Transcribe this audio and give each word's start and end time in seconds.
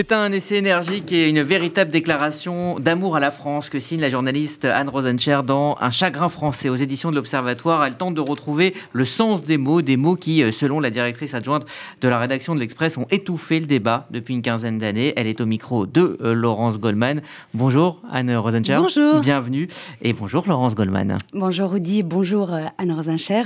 C'est 0.00 0.12
un 0.12 0.30
essai 0.30 0.54
énergique 0.54 1.10
et 1.10 1.28
une 1.28 1.42
véritable 1.42 1.90
déclaration 1.90 2.78
d'amour 2.78 3.16
à 3.16 3.20
la 3.20 3.32
France 3.32 3.68
que 3.68 3.80
signe 3.80 4.00
la 4.00 4.10
journaliste 4.10 4.64
Anne 4.64 4.88
Rosencher 4.88 5.40
dans 5.44 5.76
Un 5.80 5.90
chagrin 5.90 6.28
français 6.28 6.68
aux 6.68 6.76
éditions 6.76 7.10
de 7.10 7.16
l'Observatoire. 7.16 7.84
Elle 7.84 7.96
tente 7.96 8.14
de 8.14 8.20
retrouver 8.20 8.74
le 8.92 9.04
sens 9.04 9.42
des 9.42 9.58
mots, 9.58 9.82
des 9.82 9.96
mots 9.96 10.14
qui, 10.14 10.44
euh, 10.44 10.52
selon 10.52 10.78
la 10.78 10.90
directrice 10.90 11.34
adjointe 11.34 11.66
de 12.00 12.06
la 12.06 12.20
rédaction 12.20 12.54
de 12.54 12.60
l'Express, 12.60 12.96
ont 12.96 13.08
étouffé 13.10 13.58
le 13.58 13.66
débat 13.66 14.06
depuis 14.12 14.34
une 14.34 14.42
quinzaine 14.42 14.78
d'années. 14.78 15.14
Elle 15.16 15.26
est 15.26 15.40
au 15.40 15.46
micro 15.46 15.84
de 15.84 16.16
euh, 16.22 16.32
Laurence 16.32 16.78
Goldman. 16.78 17.20
Bonjour 17.52 18.00
Anne 18.08 18.32
Rosencher. 18.36 18.78
Bonjour. 18.78 19.18
Bienvenue. 19.18 19.66
Et 20.00 20.12
bonjour 20.12 20.46
Laurence 20.46 20.76
Goldman. 20.76 21.18
Bonjour 21.32 21.72
Rudy, 21.72 22.04
bonjour 22.04 22.54
euh, 22.54 22.66
Anne 22.78 22.92
Rosencher. 22.92 23.42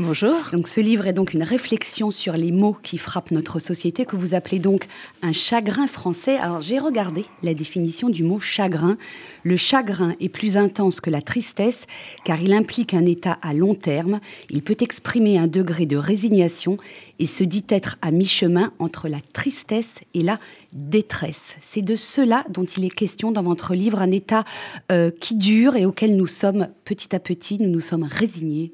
Bonjour. 0.00 0.50
Donc 0.52 0.66
ce 0.66 0.80
livre 0.80 1.06
est 1.06 1.12
donc 1.12 1.34
une 1.34 1.44
réflexion 1.44 2.10
sur 2.10 2.32
les 2.32 2.50
mots 2.50 2.76
qui 2.82 2.98
frappent 2.98 3.30
notre 3.30 3.60
société 3.60 4.04
que 4.04 4.16
vous 4.16 4.34
appelez 4.34 4.58
donc 4.58 4.88
un 5.22 5.32
chagrin 5.32 5.86
français. 5.86 6.36
Alors 6.36 6.60
j'ai 6.60 6.80
regardé 6.80 7.24
la 7.44 7.54
définition 7.54 8.08
du 8.08 8.24
mot 8.24 8.40
chagrin. 8.40 8.98
Le 9.44 9.56
chagrin 9.56 10.16
est 10.18 10.30
plus 10.30 10.56
intense 10.56 11.00
que 11.00 11.10
la 11.10 11.22
tristesse 11.22 11.86
car 12.24 12.42
il 12.42 12.52
implique 12.52 12.92
un 12.92 13.06
état 13.06 13.38
à 13.40 13.54
long 13.54 13.76
terme. 13.76 14.18
Il 14.50 14.62
peut 14.62 14.76
exprimer 14.80 15.38
un 15.38 15.46
degré 15.46 15.86
de 15.86 15.96
résignation 15.96 16.76
et 17.20 17.26
se 17.26 17.44
dit 17.44 17.64
être 17.68 17.96
à 18.02 18.10
mi-chemin 18.10 18.72
entre 18.80 19.06
la 19.06 19.20
tristesse 19.32 20.00
et 20.12 20.22
la 20.22 20.40
détresse. 20.72 21.54
C'est 21.62 21.82
de 21.82 21.94
cela 21.94 22.44
dont 22.48 22.64
il 22.64 22.84
est 22.84 22.90
question 22.90 23.30
dans 23.30 23.44
votre 23.44 23.76
livre, 23.76 24.02
un 24.02 24.10
état 24.10 24.44
euh, 24.90 25.12
qui 25.20 25.36
dure 25.36 25.76
et 25.76 25.86
auquel 25.86 26.16
nous 26.16 26.26
sommes 26.26 26.66
petit 26.84 27.14
à 27.14 27.20
petit, 27.20 27.58
nous 27.60 27.70
nous 27.70 27.78
sommes 27.78 28.02
résignés. 28.02 28.72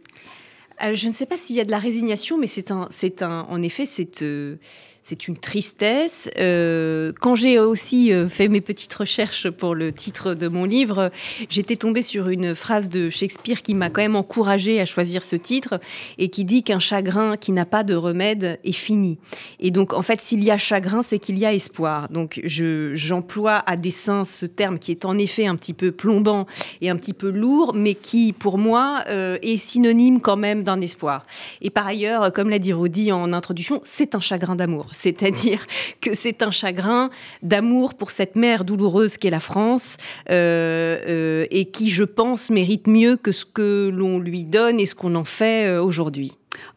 Euh, 0.82 0.94
je 0.94 1.08
ne 1.08 1.12
sais 1.12 1.26
pas 1.26 1.36
s'il 1.36 1.56
y 1.56 1.60
a 1.60 1.64
de 1.64 1.70
la 1.70 1.78
résignation, 1.78 2.38
mais 2.38 2.46
c'est 2.46 2.70
un, 2.70 2.88
c'est 2.90 3.22
un, 3.22 3.46
en 3.48 3.62
effet, 3.62 3.86
c'est 3.86 4.22
euh, 4.22 4.56
c'est 5.02 5.28
une 5.28 5.36
tristesse. 5.36 6.28
Euh, 6.38 7.12
quand 7.20 7.34
j'ai 7.34 7.58
aussi 7.58 8.12
euh, 8.12 8.28
fait 8.28 8.48
mes 8.48 8.60
petites 8.60 8.92
recherches 8.92 9.48
pour 9.48 9.74
le 9.74 9.92
titre 9.92 10.34
de 10.34 10.46
mon 10.46 10.64
livre, 10.64 11.10
j'étais 11.48 11.76
tombée 11.76 12.02
sur 12.02 12.28
une 12.28 12.54
phrase 12.54 12.88
de 12.90 13.08
Shakespeare 13.08 13.62
qui 13.62 13.74
m'a 13.74 13.88
quand 13.88 14.02
même 14.02 14.16
encouragée 14.16 14.80
à 14.80 14.84
choisir 14.84 15.22
ce 15.22 15.36
titre 15.36 15.80
et 16.18 16.28
qui 16.28 16.44
dit 16.44 16.62
qu'un 16.62 16.78
chagrin 16.78 17.36
qui 17.36 17.52
n'a 17.52 17.64
pas 17.64 17.82
de 17.82 17.94
remède 17.94 18.60
est 18.62 18.72
fini. 18.72 19.18
Et 19.58 19.70
donc, 19.70 19.94
en 19.94 20.02
fait, 20.02 20.20
s'il 20.20 20.44
y 20.44 20.50
a 20.50 20.58
chagrin, 20.58 21.02
c'est 21.02 21.18
qu'il 21.18 21.38
y 21.38 21.46
a 21.46 21.54
espoir. 21.54 22.08
Donc, 22.10 22.40
je, 22.44 22.94
j'emploie 22.94 23.62
à 23.66 23.76
dessein 23.76 24.24
ce 24.24 24.44
terme 24.44 24.78
qui 24.78 24.90
est 24.90 25.04
en 25.04 25.16
effet 25.16 25.46
un 25.46 25.56
petit 25.56 25.74
peu 25.74 25.92
plombant 25.92 26.46
et 26.80 26.90
un 26.90 26.96
petit 26.96 27.14
peu 27.14 27.30
lourd, 27.30 27.72
mais 27.74 27.94
qui, 27.94 28.32
pour 28.32 28.58
moi, 28.58 29.02
euh, 29.08 29.38
est 29.42 29.56
synonyme 29.56 30.20
quand 30.20 30.36
même 30.36 30.62
d'un 30.62 30.80
espoir. 30.80 31.22
Et 31.62 31.70
par 31.70 31.86
ailleurs, 31.86 32.32
comme 32.32 32.50
l'a 32.50 32.58
dit 32.58 32.72
Rodi 32.72 33.12
en 33.12 33.32
introduction, 33.32 33.80
c'est 33.84 34.14
un 34.14 34.20
chagrin 34.20 34.56
d'amour 34.56 34.89
c'est-à-dire 34.92 35.66
que 36.00 36.14
c'est 36.14 36.42
un 36.42 36.50
chagrin 36.50 37.10
d'amour 37.42 37.94
pour 37.94 38.10
cette 38.10 38.36
mère 38.36 38.64
douloureuse 38.64 39.16
qu'est 39.16 39.30
la 39.30 39.40
France 39.40 39.96
euh, 40.30 40.98
euh, 41.08 41.46
et 41.50 41.66
qui, 41.66 41.90
je 41.90 42.04
pense, 42.04 42.50
mérite 42.50 42.86
mieux 42.86 43.16
que 43.16 43.32
ce 43.32 43.44
que 43.44 43.90
l'on 43.92 44.18
lui 44.18 44.44
donne 44.44 44.80
et 44.80 44.86
ce 44.86 44.94
qu'on 44.94 45.14
en 45.14 45.24
fait 45.24 45.66
euh, 45.66 45.82
aujourd'hui. 45.82 46.32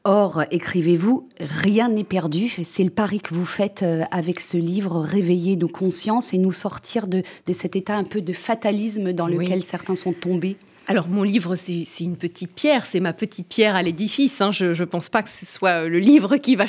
Or, 0.06 0.44
écrivez-vous, 0.52 1.28
rien 1.40 1.90
n'est 1.90 2.04
perdu. 2.04 2.54
C'est 2.72 2.84
le 2.84 2.90
pari 2.90 3.20
que 3.20 3.34
vous 3.34 3.46
faites 3.46 3.84
avec 4.12 4.40
ce 4.40 4.56
livre, 4.56 5.00
réveiller 5.02 5.58
nos 5.58 5.68
consciences 5.68 6.34
et 6.34 6.38
nous 6.38 6.52
sortir 6.52 7.08
de, 7.08 7.24
cet 7.52 7.76
état 7.76 7.96
un 7.96 8.04
peu 8.04 8.22
de 8.22 8.34
fatalisme 8.34 9.12
dans 9.12 9.28
lequel 9.28 9.64
certains 9.64 9.96
sont 9.96 10.14
tombés. 10.14 10.58
Alors 10.86 11.08
mon 11.08 11.24
livre, 11.24 11.56
c'est 11.56 11.86
une 12.02 12.18
petite 12.18 12.54
pierre, 12.54 12.86
c'est 12.86 13.00
ma 13.00 13.14
petite 13.14 13.48
pierre 13.48 13.78
à 13.78 13.82
l'édifice. 13.82 14.42
Hein. 14.42 14.52
Je 14.52 14.66
ne 14.66 14.86
pense 14.86 15.08
pas 15.08 15.24
que 15.24 15.30
ce 15.30 15.46
soit 15.46 15.88
le 15.88 16.00
livre 16.00 16.36
qui 16.36 16.58
va, 16.58 16.66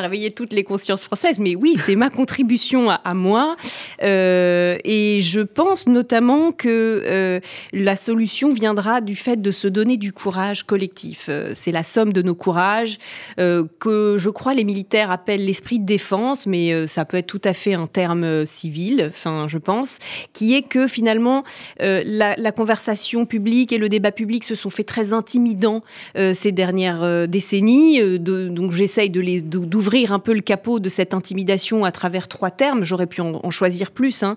réveiller 0.00 0.32
toutes 0.32 0.52
les 0.52 0.64
consciences 0.64 1.04
françaises, 1.04 1.40
mais 1.40 1.56
oui, 1.56 1.74
c'est 1.74 1.96
ma 1.96 2.10
contribution 2.10 2.90
à, 2.90 3.14
moi. 3.14 3.56
Euh, 4.02 4.76
et 4.84 5.20
je 5.22 5.40
pense 5.40 5.86
notamment 5.86 6.52
que 6.52 7.02
euh, 7.06 7.40
la 7.72 7.96
solution 7.96 8.52
viendra 8.52 9.00
du 9.00 9.16
fait 9.16 9.40
de 9.40 9.50
se 9.50 9.66
donner 9.66 9.96
du 9.96 10.12
courage 10.12 10.64
collectif. 10.64 11.26
Euh, 11.30 11.52
c'est 11.54 11.72
la 11.72 11.84
somme 11.84 12.12
de 12.12 12.20
nos 12.20 12.34
courages 12.34 12.98
que 13.38 14.16
je 14.18 14.30
crois 14.30 14.52
les 14.52 14.64
militaires 14.64 15.10
appellent 15.10 15.44
l'esprit 15.44 15.78
de 15.78 15.86
défense, 15.86 16.46
mais 16.46 16.86
ça 16.86 17.04
peut 17.04 17.16
être 17.16 17.26
tout 17.26 17.40
à 17.44 17.54
fait 17.54 17.74
un 17.74 17.86
terme 17.86 18.44
civil, 18.44 19.06
enfin 19.08 19.46
je 19.48 19.58
pense, 19.58 19.98
qui 20.32 20.54
est 20.54 20.62
que 20.62 20.86
finalement 20.86 21.44
la 21.80 22.52
conversation 22.52 23.24
publique 23.26 23.53
et 23.54 23.78
le 23.78 23.88
débat 23.88 24.12
public 24.12 24.44
se 24.44 24.54
sont 24.54 24.70
fait 24.70 24.84
très 24.84 25.12
intimidants 25.12 25.82
euh, 26.16 26.34
ces 26.34 26.52
dernières 26.52 27.02
euh, 27.02 27.26
décennies. 27.26 28.00
Euh, 28.00 28.18
donc 28.18 28.72
j'essaye 28.72 29.10
d'ouvrir 29.10 30.12
un 30.12 30.18
peu 30.18 30.32
le 30.32 30.40
capot 30.40 30.80
de 30.80 30.88
cette 30.88 31.14
intimidation 31.14 31.84
à 31.84 31.92
travers 31.92 32.28
trois 32.28 32.50
termes. 32.50 32.84
J'aurais 32.84 33.06
pu 33.06 33.20
en, 33.20 33.50
choisir 33.50 33.90
plus, 33.92 34.22
hein, 34.22 34.36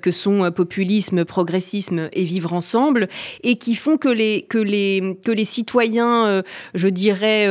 que 0.00 0.10
sont 0.10 0.50
populisme, 0.52 1.24
progressisme 1.24 2.08
et 2.12 2.24
vivre 2.24 2.52
ensemble, 2.52 3.08
et 3.42 3.56
qui 3.56 3.74
font 3.74 3.96
que 3.96 4.08
les 4.08 4.42
que 4.42 4.58
les 4.58 5.16
que 5.24 5.32
les 5.32 5.44
citoyens, 5.44 6.42
je 6.74 6.88
dirais 6.88 7.46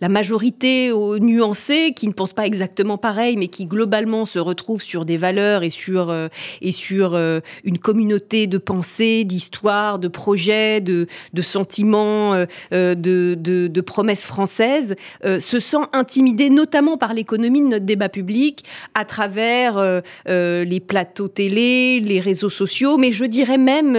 la 0.00 0.08
majorité 0.08 0.90
nuancée, 1.20 1.92
qui 1.94 2.08
ne 2.08 2.12
pensent 2.12 2.32
pas 2.32 2.46
exactement 2.46 2.96
pareil, 2.96 3.36
mais 3.36 3.48
qui 3.48 3.66
globalement 3.66 4.24
se 4.24 4.38
retrouvent 4.38 4.82
sur 4.82 5.04
des 5.04 5.16
valeurs 5.16 5.62
et 5.62 5.70
sur 5.70 6.14
et 6.62 6.72
sur 6.72 7.16
une 7.64 7.78
communauté 7.78 8.46
de 8.46 8.58
pensée, 8.58 9.24
d'histoire, 9.24 9.98
de 9.98 10.08
projets 10.08 10.53
de, 10.80 11.06
sentiments, 11.42 12.34
euh, 12.34 12.46
euh, 12.72 12.94
de, 12.94 13.80
promesses 13.80 14.24
françaises, 14.24 14.96
euh, 15.24 15.40
se 15.40 15.60
sent 15.60 15.84
intimidé 15.92 16.48
notamment 16.50 16.96
par 16.96 17.12
l'économie 17.12 17.60
de 17.60 17.66
notre 17.66 17.84
débat 17.84 18.08
public 18.08 18.64
à 18.94 19.04
travers 19.04 20.02
les 20.26 20.80
plateaux 20.80 21.28
télé, 21.28 22.00
les 22.00 22.20
réseaux 22.20 22.50
sociaux, 22.50 22.96
mais 22.96 23.12
je 23.12 23.24
dirais 23.24 23.58
même 23.58 23.94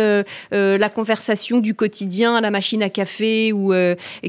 la 0.52 0.90
conversation 0.90 1.60
du 1.60 1.74
quotidien 1.74 2.36
à 2.36 2.42
la 2.42 2.52
machine 2.52 2.82
à 2.84 2.90
café 2.90 3.54
ou 3.54 3.74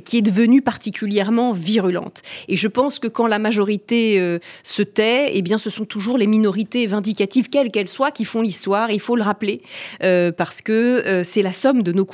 qui 0.05 0.19
est 0.19 0.23
devenue 0.23 0.63
particulièrement 0.63 1.53
virulente. 1.53 2.23
Et 2.49 2.57
je 2.57 2.69
pense 2.69 2.99
que 2.99 3.09
quand 3.09 3.27
la 3.27 3.39
majorité 3.39 4.39
se 4.63 4.83
tait, 4.83 5.31
eh 5.33 5.43
bien, 5.43 5.59
ce 5.59 5.71
sont 5.71 5.85
toujours 5.85 6.19
les 6.19 6.27
minorités 6.27 6.87
vindicatives, 6.87 7.49
quelles 7.49 7.71
qu'elles 7.71 7.89
soient, 7.89 8.11
qui 8.11 8.25
font 8.25 8.43
l'histoire. 8.43 8.91
Il 8.91 9.01
faut 9.01 9.17
le 9.17 9.23
rappeler 9.23 9.63
parce 10.01 10.61
que 10.61 11.23
c'est 11.25 11.43
la 11.43 11.53
somme 11.53 11.83
de 11.83 11.93
nos 11.93 12.05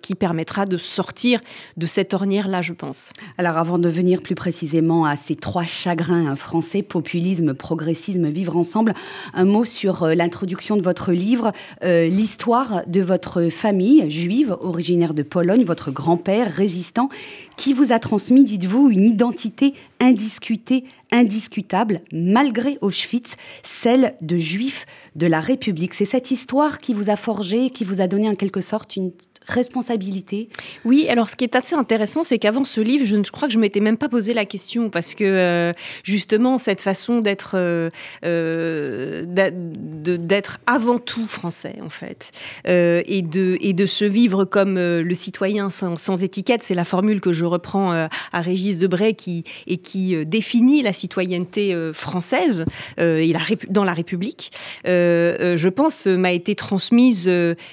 qui 0.00 0.14
permettra 0.14 0.64
de 0.64 0.76
sortir 0.76 1.40
de 1.76 1.86
cette 1.86 2.14
ornière-là, 2.14 2.62
je 2.62 2.72
pense. 2.72 3.12
Alors 3.38 3.56
avant 3.56 3.78
de 3.78 3.88
venir 3.88 4.22
plus 4.22 4.34
précisément 4.34 5.04
à 5.04 5.16
ces 5.16 5.34
trois 5.34 5.64
chagrins 5.64 6.36
français, 6.36 6.82
populisme, 6.82 7.54
progressisme, 7.54 8.28
vivre 8.28 8.56
ensemble, 8.56 8.94
un 9.34 9.44
mot 9.44 9.64
sur 9.64 10.04
euh, 10.04 10.14
l'introduction 10.14 10.76
de 10.76 10.82
votre 10.82 11.12
livre, 11.12 11.52
euh, 11.84 12.06
l'histoire 12.06 12.82
de 12.86 13.00
votre 13.00 13.48
famille 13.48 14.10
juive 14.10 14.56
originaire 14.60 15.14
de 15.14 15.22
Pologne, 15.22 15.64
votre 15.64 15.90
grand-père 15.90 16.52
résistant, 16.52 17.08
qui 17.56 17.72
vous 17.72 17.92
a 17.92 17.98
transmis, 17.98 18.44
dites-vous, 18.44 18.90
une 18.90 19.04
identité 19.04 19.74
indiscutée, 20.00 20.84
indiscutable, 21.12 22.00
malgré 22.12 22.78
Auschwitz, 22.80 23.36
celle 23.62 24.14
de 24.20 24.38
juifs 24.38 24.86
de 25.16 25.26
la 25.26 25.40
République. 25.40 25.94
C'est 25.94 26.06
cette 26.06 26.30
histoire 26.30 26.78
qui 26.78 26.94
vous 26.94 27.10
a 27.10 27.16
forgé, 27.16 27.70
qui 27.70 27.84
vous 27.84 28.00
a 28.00 28.06
donné 28.06 28.28
en 28.28 28.34
quelque 28.34 28.60
sorte 28.60 28.96
une 28.96 29.12
responsabilité 29.46 30.48
Oui, 30.84 31.06
alors 31.08 31.28
ce 31.28 31.36
qui 31.36 31.44
est 31.44 31.56
assez 31.56 31.74
intéressant, 31.74 32.22
c'est 32.24 32.38
qu'avant 32.38 32.64
ce 32.64 32.80
livre, 32.80 33.04
je, 33.04 33.16
ne, 33.16 33.24
crois 33.24 33.48
que 33.48 33.54
je 33.54 33.58
m'étais 33.58 33.80
même 33.80 33.96
pas 33.96 34.08
posé 34.08 34.34
la 34.34 34.44
question 34.44 34.90
parce 34.90 35.14
que 35.14 35.24
euh, 35.24 35.72
justement 36.04 36.58
cette 36.58 36.80
façon 36.80 37.20
d'être 37.20 37.52
euh, 37.54 37.90
euh, 38.24 39.24
d'être 39.26 40.58
avant 40.66 40.98
tout 40.98 41.26
français 41.26 41.76
en 41.82 41.90
fait 41.90 42.30
et 42.64 43.22
de 43.22 43.56
et 43.60 43.72
de 43.72 43.86
se 43.86 44.04
vivre 44.04 44.44
comme 44.44 44.76
le 44.76 45.14
citoyen 45.14 45.70
sans, 45.70 46.22
étiquette, 46.22 46.62
c'est 46.62 46.74
la 46.74 46.84
formule 46.84 47.20
que 47.20 47.32
je 47.32 47.44
reprends 47.44 47.92
à 47.92 48.40
Régis 48.40 48.78
Debray 48.78 49.14
qui 49.14 49.44
et 49.66 49.78
qui 49.78 50.24
définit 50.26 50.82
la 50.82 50.92
citoyenneté 50.92 51.76
française 51.92 52.64
et 52.98 53.32
la, 53.32 53.40
dans 53.68 53.84
la 53.84 53.94
République. 53.94 54.52
je 54.84 55.68
pense 55.68 56.06
m'a 56.06 56.32
été 56.32 56.54
transmise 56.54 57.30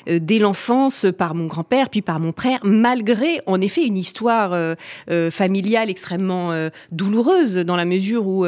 dès 0.08 0.40
l'enfance 0.40 1.06
par 1.18 1.36
mon 1.36 1.46
grand 1.46 1.57
père 1.64 1.90
puis 1.90 2.02
par 2.02 2.20
mon 2.20 2.32
frère, 2.32 2.60
malgré 2.64 3.42
en 3.46 3.62
effet 3.62 3.86
une 3.86 3.98
histoire 3.98 4.54
euh, 4.54 4.76
euh, 5.10 5.32
familiale 5.32 5.90
extrêmement 5.90 6.52
euh, 6.52 6.70
douloureuse, 6.92 7.58
dans 7.58 7.76
la 7.76 7.86
mesure 7.86 8.28
où 8.28 8.46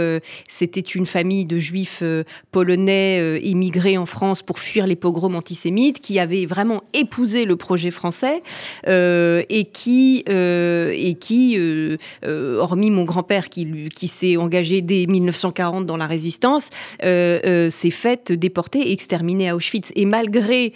c'était 0.47 0.79
une 0.79 1.06
famille 1.06 1.45
de 1.45 1.59
juifs 1.59 2.03
polonais 2.51 3.39
émigré 3.44 3.97
en 3.97 4.06
France 4.06 4.41
pour 4.41 4.59
fuir 4.59 4.88
les 4.88 4.95
pogroms 4.95 5.35
antisémites, 5.35 6.00
qui 6.00 6.19
avait 6.19 6.45
vraiment 6.45 6.83
épousé 6.94 7.45
le 7.45 7.56
projet 7.56 7.91
français 7.91 8.41
et 8.85 9.69
qui, 9.73 10.23
et 10.27 11.17
qui 11.19 11.57
hormis 12.23 12.91
mon 12.91 13.03
grand-père 13.03 13.50
qui, 13.50 13.89
qui 13.89 14.07
s'est 14.07 14.38
engagé 14.38 14.81
dès 14.81 15.06
1940 15.06 15.85
dans 15.85 15.97
la 15.97 16.07
résistance, 16.07 16.69
s'est 17.01 17.91
fait 17.91 18.31
déporter 18.31 18.79
et 18.79 18.91
exterminer 18.91 19.50
à 19.50 19.56
Auschwitz. 19.56 19.91
Et 19.95 20.06
malgré 20.06 20.73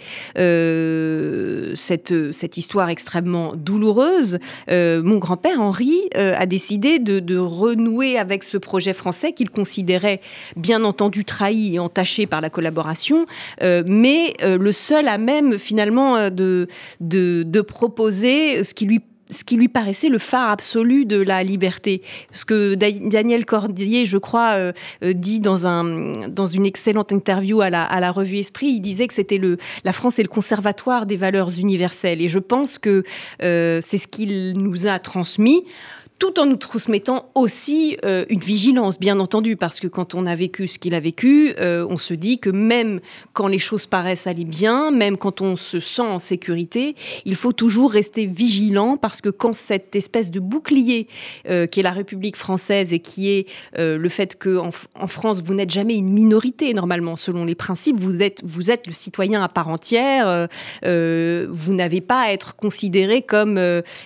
cette, 1.74 2.14
cette 2.32 2.56
histoire 2.56 2.88
extrêmement 2.88 3.54
douloureuse, 3.56 4.38
mon 4.68 5.18
grand-père 5.18 5.60
Henri 5.60 5.94
a 6.14 6.46
décidé 6.46 6.98
de, 6.98 7.36
renouer 7.36 8.18
avec 8.18 8.44
ce 8.44 8.56
projet 8.56 8.92
français 8.92 9.32
qu'il 9.32 9.50
considérait 9.50 10.20
bien 10.56 10.84
entendu 10.84 11.24
trahi 11.24 11.74
et 11.74 11.78
entaché 11.78 12.26
par 12.26 12.40
la 12.40 12.50
collaboration, 12.50 13.26
euh, 13.62 13.82
mais 13.86 14.34
euh, 14.42 14.58
le 14.58 14.72
seul 14.72 15.08
à 15.08 15.18
même 15.18 15.58
finalement 15.58 16.16
euh, 16.16 16.30
de, 16.30 16.68
de, 17.00 17.60
proposer 17.60 18.62
ce 18.64 18.74
qui 18.74 18.86
lui 18.86 19.00
ce 19.30 19.44
qui 19.44 19.56
lui 19.56 19.68
paraissait 19.68 20.08
le 20.08 20.18
phare 20.18 20.50
absolu 20.50 21.04
de 21.06 21.16
la 21.16 21.42
liberté. 21.42 22.02
Ce 22.32 22.44
que 22.44 22.74
Daniel 22.74 23.44
Cordier, 23.44 24.04
je 24.04 24.18
crois, 24.18 24.72
dit 25.02 25.40
dans, 25.40 25.66
un, 25.66 26.28
dans 26.28 26.46
une 26.46 26.66
excellente 26.66 27.12
interview 27.12 27.60
à 27.60 27.70
la, 27.70 27.84
à 27.84 28.00
la 28.00 28.10
revue 28.10 28.38
Esprit, 28.38 28.66
il 28.66 28.80
disait 28.80 29.06
que 29.06 29.14
c'était 29.14 29.38
le, 29.38 29.58
la 29.84 29.92
France 29.92 30.18
est 30.18 30.22
le 30.22 30.28
conservatoire 30.28 31.06
des 31.06 31.16
valeurs 31.16 31.58
universelles. 31.58 32.20
Et 32.20 32.28
je 32.28 32.38
pense 32.38 32.78
que 32.78 33.02
c'est 33.40 33.98
ce 33.98 34.06
qu'il 34.06 34.52
nous 34.58 34.86
a 34.86 34.98
transmis 34.98 35.64
tout 36.18 36.38
en 36.38 36.46
nous 36.46 36.56
transmettant 36.56 37.30
aussi 37.34 37.96
euh, 38.04 38.24
une 38.28 38.40
vigilance, 38.40 39.00
bien 39.00 39.18
entendu, 39.18 39.56
parce 39.56 39.80
que 39.80 39.88
quand 39.88 40.14
on 40.14 40.26
a 40.26 40.34
vécu 40.36 40.68
ce 40.68 40.78
qu'il 40.78 40.94
a 40.94 41.00
vécu, 41.00 41.54
euh, 41.60 41.86
on 41.90 41.98
se 41.98 42.14
dit 42.14 42.38
que 42.38 42.50
même 42.50 43.00
quand 43.32 43.48
les 43.48 43.58
choses 43.58 43.86
paraissent 43.86 44.28
aller 44.28 44.44
bien, 44.44 44.92
même 44.92 45.16
quand 45.16 45.40
on 45.40 45.56
se 45.56 45.80
sent 45.80 46.02
en 46.02 46.20
sécurité, 46.20 46.94
il 47.24 47.34
faut 47.34 47.52
toujours 47.52 47.90
rester 47.90 48.26
vigilant, 48.26 48.96
parce 48.96 49.20
que 49.20 49.28
quand 49.28 49.54
cette 49.54 49.96
espèce 49.96 50.30
de 50.30 50.38
bouclier 50.38 51.08
euh, 51.48 51.66
qui 51.66 51.80
est 51.80 51.82
la 51.82 51.90
République 51.90 52.36
française 52.36 52.92
et 52.92 53.00
qui 53.00 53.30
est 53.30 53.46
le 53.76 54.08
fait 54.08 54.38
qu'en 54.38 54.70
en 54.94 55.06
France, 55.06 55.42
vous 55.44 55.54
n'êtes 55.54 55.70
jamais 55.70 55.96
une 55.96 56.10
minorité, 56.10 56.74
normalement, 56.74 57.16
selon 57.16 57.44
les 57.44 57.54
principes, 57.54 57.98
vous 57.98 58.22
êtes, 58.22 58.40
vous 58.44 58.70
êtes 58.70 58.86
le 58.86 58.92
citoyen 58.92 59.42
à 59.42 59.48
part 59.48 59.68
entière, 59.68 60.48
vous 60.82 61.74
n'avez 61.74 62.00
pas 62.00 62.22
à 62.22 62.32
être 62.32 62.54
considéré 62.56 63.22
comme 63.22 63.58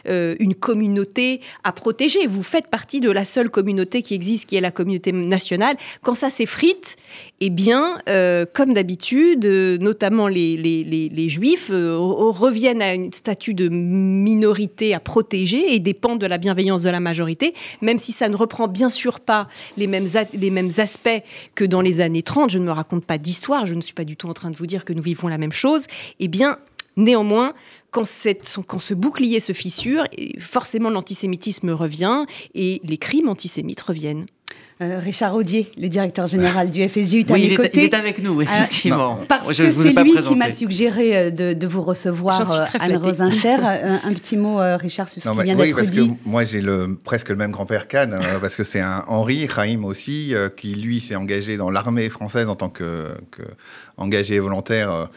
une 0.07 0.55
communauté 0.55 1.41
à 1.65 1.73
protéger 1.73 1.98
vous 2.29 2.43
faites 2.43 2.69
partie 2.69 3.01
de 3.01 3.11
la 3.11 3.25
seule 3.25 3.51
communauté 3.51 4.03
qui 4.03 4.15
existe, 4.15 4.49
qui 4.49 4.57
est 4.57 4.61
la 4.61 4.71
communauté 4.71 5.13
nationale. 5.13 5.77
Quand 6.03 6.15
ça 6.15 6.31
s'effrite, 6.31 6.97
eh 7.41 7.51
bien, 7.51 7.99
euh, 8.09 8.47
comme 8.53 8.73
d'habitude, 8.73 9.45
euh, 9.45 9.79
notamment 9.79 10.29
les, 10.29 11.29
juifs 11.29 11.71
euh, 11.71 11.97
reviennent 11.99 12.83
à 12.83 12.91
un 12.91 13.11
statut 13.13 13.55
de 13.55 13.69
minorité 13.69 14.95
à 14.95 15.01
protéger 15.01 15.75
et 15.75 15.79
dépendent 15.79 16.21
de 16.21 16.27
la 16.27 16.39
bienveillance 16.39 16.83
de 16.83 16.91
la 16.91 17.01
majorité, 17.01 17.55
même 17.83 17.99
si 17.99 18.13
ça 18.13 18.29
ne 18.29 18.37
reprend 18.37 18.69
bien 18.69 18.91
sûr 18.91 19.21
pas 19.21 19.49
les 19.77 19.87
mêmes, 19.87 20.07
les 20.35 20.51
mêmes 20.51 20.71
aspects 20.79 21.23
que 21.55 21.65
dans 21.65 21.81
les 21.81 22.01
années 22.01 22.23
30. 22.23 22.51
Je 22.51 22.59
ne 22.59 22.65
me 22.65 22.73
raconte 22.73 23.05
pas 23.05 23.19
d'histoire, 23.19 23.67
je 23.67 23.75
ne 23.75 23.81
suis 23.81 23.95
pas 23.95 24.05
du 24.05 24.17
tout 24.17 24.29
en 24.29 24.35
train 24.35 24.51
de 24.51 24.57
vous 24.57 24.67
dire 24.67 24.85
que 24.85 24.93
nous 24.93 25.03
vivons 25.03 25.29
la 25.29 25.39
même 25.39 25.53
chose. 25.53 25.87
Eh 26.21 26.29
bien, 26.29 26.59
Néanmoins, 26.99 27.55
quand, 27.93 28.03
quand, 28.67 28.79
ce 28.81 28.93
bouclier 28.93 29.41
se 29.41 29.53
fissure, 29.53 30.05
forcément 30.39 30.91
l'antisémitisme 30.91 31.71
revient 31.71 32.25
et 32.55 32.81
les 32.85 32.99
crimes 32.99 33.29
antisémites 33.29 33.81
reviennent. 33.81 34.27
Euh, 34.81 35.01
Richard 35.01 35.35
Audier, 35.35 35.73
le 35.77 35.89
directeur 35.89 36.29
général 36.29 36.71
du 36.71 36.83
FSU, 36.89 37.21
est 37.21 37.31
à 37.31 37.35
mes 37.35 37.55
côtés. 37.57 37.81
il 37.81 37.85
est 37.87 37.95
avec 37.95 38.23
nous, 38.23 38.41
effectivement. 38.43 39.19
parce 39.29 39.49
que 39.49 39.73
c'est 39.73 40.03
lui 40.03 40.15
qui 40.23 40.37
m'a 40.37 40.53
suggéré 40.53 41.17
euh, 41.17 41.31
de, 41.31 41.67
vous 41.67 41.83
recevoir, 41.83 42.51
euh, 42.53 42.65
Anne 42.79 42.97
Rosincher. 42.97 43.57
un, 43.61 44.01
un, 44.05 44.15
petit 44.15 44.37
mot, 44.37 44.59
Richard, 44.77 45.09
sur 45.09 45.21
ce 45.21 45.29
qui 45.29 45.43
vient 45.43 45.57
d'être 45.57 45.65
dit. 45.65 45.73
Oui, 45.73 45.75
parce 45.75 45.91
que 45.91 46.29
moi, 46.29 46.45
j'ai 46.45 46.61
le, 46.61 46.97
presque 47.03 47.31
le 47.31 47.37
même 47.37 47.51
grand-père 47.51 47.89
qu'Anne, 47.89 48.21
parce 48.41 48.55
que 48.55 48.63
c'est 48.63 48.81
un 48.81 49.05
Henri, 49.09 49.49
Chaim 49.49 49.83
aussi, 49.83 50.33
qui, 50.57 50.75
lui, 50.77 51.01
s'est 51.01 51.17
engagé 51.17 51.57
dans 51.57 51.71
l'armée 51.71 52.09
française 52.09 52.49
en 52.49 52.55
tant 52.55 52.69
que, 52.69 53.09
que 53.33 53.43
engagé 53.97 54.39
volontaire 54.39 55.09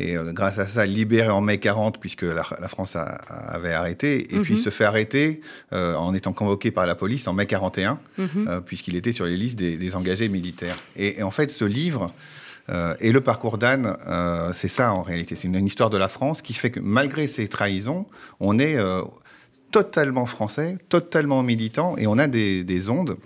et 0.00 0.16
euh, 0.16 0.32
grâce 0.32 0.58
à 0.58 0.66
ça 0.66 0.86
libéré 0.86 1.28
en 1.28 1.40
mai 1.40 1.58
40 1.58 1.98
puisque 1.98 2.22
la, 2.22 2.42
France 2.68 2.96
avait 2.96 3.72
arrêté 3.72 4.34
et 4.34 4.40
puis 4.40 4.54
mhm. 4.54 4.60
se 4.60 4.70
fait 4.70 4.84
arrêter 4.84 5.40
euh, 5.72 5.94
en 5.94 6.14
étant 6.14 6.32
convoqué 6.32 6.70
par 6.70 6.86
la 6.86 6.94
police 6.94 7.28
en 7.28 7.32
mai 7.32 7.46
41 7.46 7.98
mhm. 8.16 8.28
euh, 8.36 8.60
puisqu'il 8.60 8.96
était 8.96 9.12
sur 9.12 9.26
les 9.26 9.36
listes 9.36 9.58
des, 9.58 9.96
engagés 9.96 10.28
militaires. 10.28 10.76
Et, 10.96 11.22
en 11.22 11.32
fait, 11.32 11.50
ce 11.50 11.64
livre 11.64 12.12
et 13.00 13.10
le 13.10 13.20
parcours 13.20 13.58
d'Anne, 13.58 13.96
c'est 14.54 14.68
ça 14.68 14.92
en 14.92 15.02
réalité. 15.02 15.34
C'est 15.34 15.48
une, 15.48 15.66
histoire 15.66 15.90
de 15.90 15.96
la 15.96 16.06
France 16.06 16.40
qui 16.40 16.54
fait 16.54 16.70
que 16.70 16.78
malgré 16.78 17.26
ces 17.26 17.48
trahisons, 17.48 18.06
on 18.38 18.60
est 18.60 18.78
totalement 19.72 20.26
français, 20.26 20.78
totalement 20.88 21.42
militant 21.42 21.96
et 21.96 22.06
on 22.06 22.16
a 22.18 22.28
des, 22.28 22.62
des 22.62 22.88
ondes. 22.88 23.16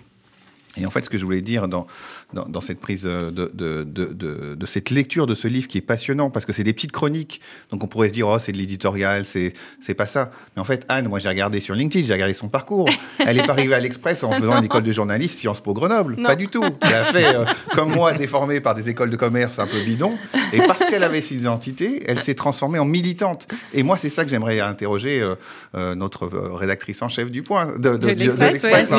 Et 0.77 0.85
en 0.85 0.91
fait, 0.91 1.05
ce 1.05 1.09
que 1.09 1.17
je 1.17 1.25
voulais 1.25 1.41
dire 1.41 1.67
dans, 1.67 1.87
dans, 2.33 2.61
cette 2.61 2.79
prise 2.79 3.03
de, 3.03 3.31
de, 3.31 3.83
de, 3.83 4.55
de, 4.55 4.65
cette 4.65 4.89
lecture 4.89 5.27
de 5.27 5.35
ce 5.35 5.47
livre 5.47 5.67
qui 5.67 5.77
est 5.77 5.81
passionnant, 5.81 6.29
parce 6.29 6.45
que 6.45 6.53
c'est 6.53 6.63
des 6.63 6.73
petites 6.73 6.91
chroniques, 6.91 7.41
donc 7.71 7.83
on 7.83 7.87
pourrait 7.87 8.09
se 8.09 8.13
dire, 8.13 8.27
oh, 8.27 8.39
c'est 8.39 8.51
de 8.51 8.57
l'éditorial, 8.57 9.25
c'est, 9.25 9.53
c'est 9.81 9.93
pas 9.93 10.05
ça. 10.05 10.31
Mais 10.55 10.61
en 10.61 10.65
fait, 10.65 10.85
Anne, 10.89 11.07
moi 11.07 11.19
j'ai 11.19 11.29
regardé 11.29 11.59
sur 11.59 11.75
LinkedIn, 11.75 12.05
j'ai 12.05 12.13
regardé 12.13 12.33
son 12.33 12.49
parcours. 12.49 12.89
Elle 13.25 13.37
est 13.37 13.49
arrivée 13.49 13.75
à 13.75 13.79
l'Express 13.79 14.23
en 14.23 14.31
faisant 14.31 14.57
une 14.57 14.65
école 14.65 14.83
de 14.83 14.91
journaliste 14.91 15.37
Sciences 15.37 15.61
Po 15.61 15.73
Grenoble. 15.73 16.17
Pas 16.21 16.35
du 16.35 16.47
tout. 16.47 16.65
Elle 16.81 16.93
a 16.93 17.03
fait, 17.05 17.35
euh, 17.35 17.45
comme 17.73 17.93
moi, 17.93 18.13
déformée 18.13 18.59
par 18.59 18.75
des 18.75 18.89
écoles 18.89 19.09
de 19.09 19.15
commerce 19.15 19.59
un 19.59 19.67
peu 19.67 19.81
bidons. 19.81 20.17
Et 20.53 20.59
parce 20.59 20.83
qu'elle 20.85 21.03
avait 21.03 21.21
cette 21.21 21.39
identité, 21.39 22.03
elle 22.05 22.19
s'est 22.19 22.35
transformée 22.35 22.79
en 22.79 22.85
militante. 22.85 23.47
Et 23.73 23.83
moi, 23.83 23.97
c'est 23.97 24.09
ça 24.09 24.23
que 24.23 24.29
j'aimerais 24.29 24.59
interroger 24.59 25.21
euh, 25.21 25.35
euh, 25.75 25.95
notre 25.95 26.27
rédactrice 26.27 27.01
en 27.01 27.09
chef 27.09 27.31
du 27.31 27.43
point, 27.43 27.77
de, 27.77 27.89
l'Express. 28.07 28.89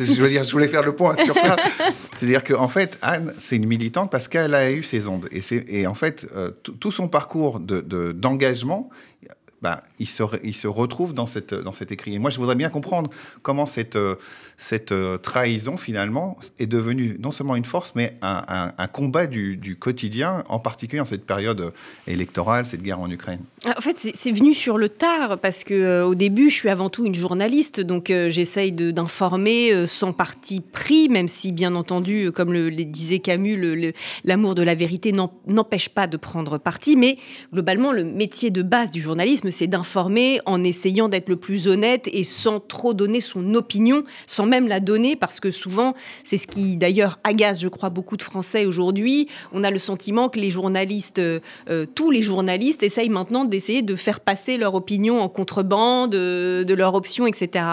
Je, 0.00 0.20
veux 0.20 0.28
dire, 0.28 0.44
je 0.44 0.52
voulais 0.52 0.68
faire 0.68 0.82
le 0.82 0.94
point 0.94 1.05
C'est-à-dire 2.16 2.44
que 2.44 2.54
en 2.54 2.68
fait, 2.68 2.98
Anne, 3.02 3.34
c'est 3.38 3.56
une 3.56 3.66
militante 3.66 4.10
parce 4.10 4.28
qu'elle 4.28 4.54
a 4.54 4.70
eu 4.70 4.82
ses 4.82 5.06
ondes. 5.06 5.28
Et, 5.32 5.40
et 5.80 5.86
en 5.86 5.94
fait, 5.94 6.26
euh, 6.34 6.50
tout 6.62 6.92
son 6.92 7.08
parcours 7.08 7.60
d'engagement, 7.60 8.90
de, 9.22 9.28
bah, 9.62 9.82
il, 9.98 10.06
se, 10.08 10.22
il 10.44 10.54
se 10.54 10.68
retrouve 10.68 11.14
dans, 11.14 11.26
cette, 11.26 11.54
dans 11.54 11.72
cet 11.72 11.90
écrit. 11.90 12.14
Et 12.14 12.18
moi, 12.18 12.30
je 12.30 12.38
voudrais 12.38 12.54
bien 12.54 12.68
comprendre 12.68 13.10
comment 13.42 13.66
cette, 13.66 13.96
euh, 13.96 14.16
cette 14.58 14.92
euh, 14.92 15.18
trahison, 15.18 15.76
finalement, 15.76 16.38
est 16.58 16.66
devenue 16.66 17.16
non 17.20 17.30
seulement 17.30 17.56
une 17.56 17.64
force, 17.64 17.92
mais 17.94 18.16
un, 18.22 18.72
combat 18.92 19.26
du, 19.26 19.76
quotidien, 19.78 20.44
en 20.48 20.58
particulier 20.58 21.00
en 21.00 21.04
cette 21.04 21.26
période 21.26 21.72
électorale, 22.06 22.66
cette 22.66 22.82
guerre 22.82 23.00
en 23.00 23.10
Ukraine. 23.10 23.40
En 23.66 23.80
fait, 23.80 23.96
c'est 24.14 24.32
venu 24.32 24.54
sur 24.54 24.78
le 24.78 24.88
tard, 24.88 25.38
parce 25.38 25.64
que 25.64 25.74
euh, 25.74 26.06
au 26.06 26.14
début, 26.14 26.50
je 26.50 26.54
suis 26.54 26.68
avant 26.68 26.88
tout 26.88 27.04
une 27.04 27.14
journaliste, 27.14 27.80
donc 27.80 28.10
euh, 28.10 28.30
j'essaye 28.30 28.72
d'informer 28.72 29.86
sans 29.86 30.12
parti 30.12 30.60
pris, 30.60 31.08
même 31.08 31.28
si, 31.28 31.52
bien 31.52 31.74
entendu, 31.74 32.32
comme 32.32 32.52
le, 32.52 32.70
disait 32.70 33.18
Camus, 33.18 33.92
l'amour 34.24 34.54
de 34.54 34.62
la 34.62 34.74
vérité 34.74 35.12
n'empêche 35.12 35.88
pas 35.88 36.06
de 36.06 36.16
prendre 36.16 36.58
parti, 36.58 36.96
mais 36.96 37.18
globalement, 37.52 37.92
le 37.92 38.04
métier 38.04 38.50
de 38.50 38.62
base 38.62 38.90
du 38.90 39.00
journalisme, 39.00 39.50
c'est 39.50 39.66
d'informer 39.66 40.40
en 40.46 40.64
essayant 40.64 41.08
d'être 41.08 41.28
le 41.28 41.36
plus 41.36 41.68
honnête 41.68 42.08
et 42.12 42.24
sans 42.24 42.60
trop 42.60 42.94
donner 42.94 43.20
son 43.20 43.54
opinion, 43.54 44.04
sans 44.26 44.45
même 44.46 44.68
la 44.68 44.80
donner, 44.80 45.16
parce 45.16 45.40
que 45.40 45.50
souvent, 45.50 45.94
c'est 46.24 46.38
ce 46.38 46.46
qui 46.46 46.76
d'ailleurs 46.76 47.18
agace, 47.24 47.60
je 47.60 47.68
crois, 47.68 47.90
beaucoup 47.90 48.16
de 48.16 48.22
Français 48.22 48.66
aujourd'hui. 48.66 49.28
On 49.52 49.64
a 49.64 49.70
le 49.70 49.78
sentiment 49.78 50.28
que 50.28 50.38
les 50.38 50.50
journalistes, 50.50 51.18
euh, 51.18 51.40
euh, 51.70 51.86
tous 51.94 52.10
les 52.10 52.22
journalistes, 52.22 52.82
essayent 52.82 53.08
maintenant 53.08 53.44
d'essayer 53.44 53.82
de 53.82 53.96
faire 53.96 54.20
passer 54.20 54.56
leur 54.56 54.74
opinion 54.74 55.20
en 55.20 55.28
contrebande, 55.28 56.12
de, 56.12 56.64
de 56.66 56.74
leur 56.74 56.94
option, 56.94 57.26
etc. 57.26 57.64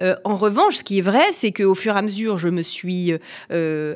Euh, 0.00 0.14
en 0.24 0.36
revanche, 0.36 0.76
ce 0.76 0.84
qui 0.84 0.98
est 0.98 1.02
vrai, 1.02 1.24
c'est 1.32 1.52
qu'au 1.52 1.74
fur 1.74 1.94
et 1.94 1.98
à 1.98 2.02
mesure, 2.02 2.38
je 2.38 2.48
me 2.48 2.62
suis 2.62 3.12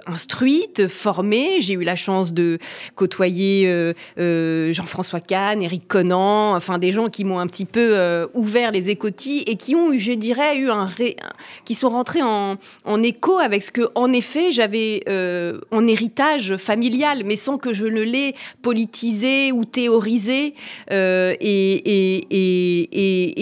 instruite, 0.07 0.89
formée. 0.89 1.61
J'ai 1.61 1.75
eu 1.75 1.85
la 1.85 1.97
chance 1.97 2.33
de 2.33 2.59
côtoyer 2.95 3.93
Jean-François 4.17 5.21
Kahn, 5.21 5.63
Éric 5.63 5.89
Conan, 5.89 6.55
enfin 6.55 6.79
des 6.79 6.93
gens 6.93 7.09
qui 7.09 7.25
m'ont 7.25 7.39
un 7.39 7.47
petit 7.47 7.65
peu 7.65 8.29
ouvert 8.35 8.71
les 8.71 8.91
écotilles 8.91 9.43
et 9.47 9.57
qui 9.57 9.75
ont, 9.75 9.97
je 9.97 10.13
dirais, 10.13 10.59
eu 10.59 10.71
un, 10.71 10.87
ré... 10.87 11.17
qui 11.65 11.75
sont 11.75 11.89
rentrés 11.89 12.18
en, 12.23 12.57
écho 13.03 13.39
avec 13.39 13.63
ce 13.63 13.71
que, 13.71 13.83
en 13.95 14.13
effet, 14.13 14.53
j'avais 14.53 15.03
euh, 15.09 15.61
en 15.71 15.87
héritage 15.87 16.57
familial, 16.57 17.23
mais 17.25 17.37
sans 17.37 17.59
que 17.59 17.73
je 17.73 17.87
ne 17.87 18.03
l'ai 18.03 18.35
politisé 18.63 19.53
ou 19.53 19.65
théorisé. 19.65 20.55
Euh, 20.91 21.35
et, 21.41 22.25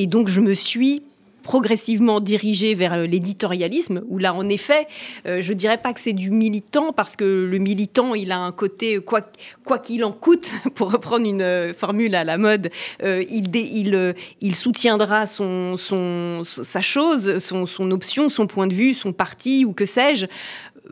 et, 0.03 0.07
donc, 0.07 0.29
je 0.29 0.41
me 0.41 0.55
suis 0.55 1.03
progressivement 1.47 2.19
dirigé 2.19 2.75
vers 2.75 2.95
euh, 2.95 3.07
l'éditorialisme, 3.07 4.03
où 4.09 4.19
là, 4.19 4.35
en 4.35 4.49
effet, 4.49 4.89
euh, 5.27 5.41
je 5.41 5.53
dirais 5.53 5.79
pas 5.79 5.93
que 5.93 6.01
c'est 6.01 6.13
du 6.13 6.33
militant, 6.33 6.93
parce 6.93 7.15
que 7.15 7.25
le 7.25 7.59
militant, 7.59 8.17
il 8.17 8.33
a 8.33 8.39
un 8.39 8.51
côté, 8.51 8.99
quoi 8.99 9.79
qu'il 9.79 10.05
en 10.05 10.11
coûte, 10.11 10.51
pour 10.75 10.91
reprendre 10.91 11.25
une 11.25 11.43
euh, 11.43 11.73
formule 11.73 12.17
à 12.17 12.25
la 12.25 12.37
mode, 12.37 12.71
il, 13.01 13.55
il, 13.55 14.15
il 14.41 14.57
soutiendra 14.57 15.27
son, 15.27 15.77
son, 15.77 16.43
sa 16.43 16.81
chose, 16.81 17.39
son, 17.39 17.65
son 17.65 17.93
option, 17.93 18.29
son 18.29 18.49
point 18.49 18.67
de 18.67 18.75
vue, 18.75 18.93
son 18.93 19.13
parti, 19.13 19.65
ou 19.65 19.73
que 19.73 19.85
sais-je 19.85 20.27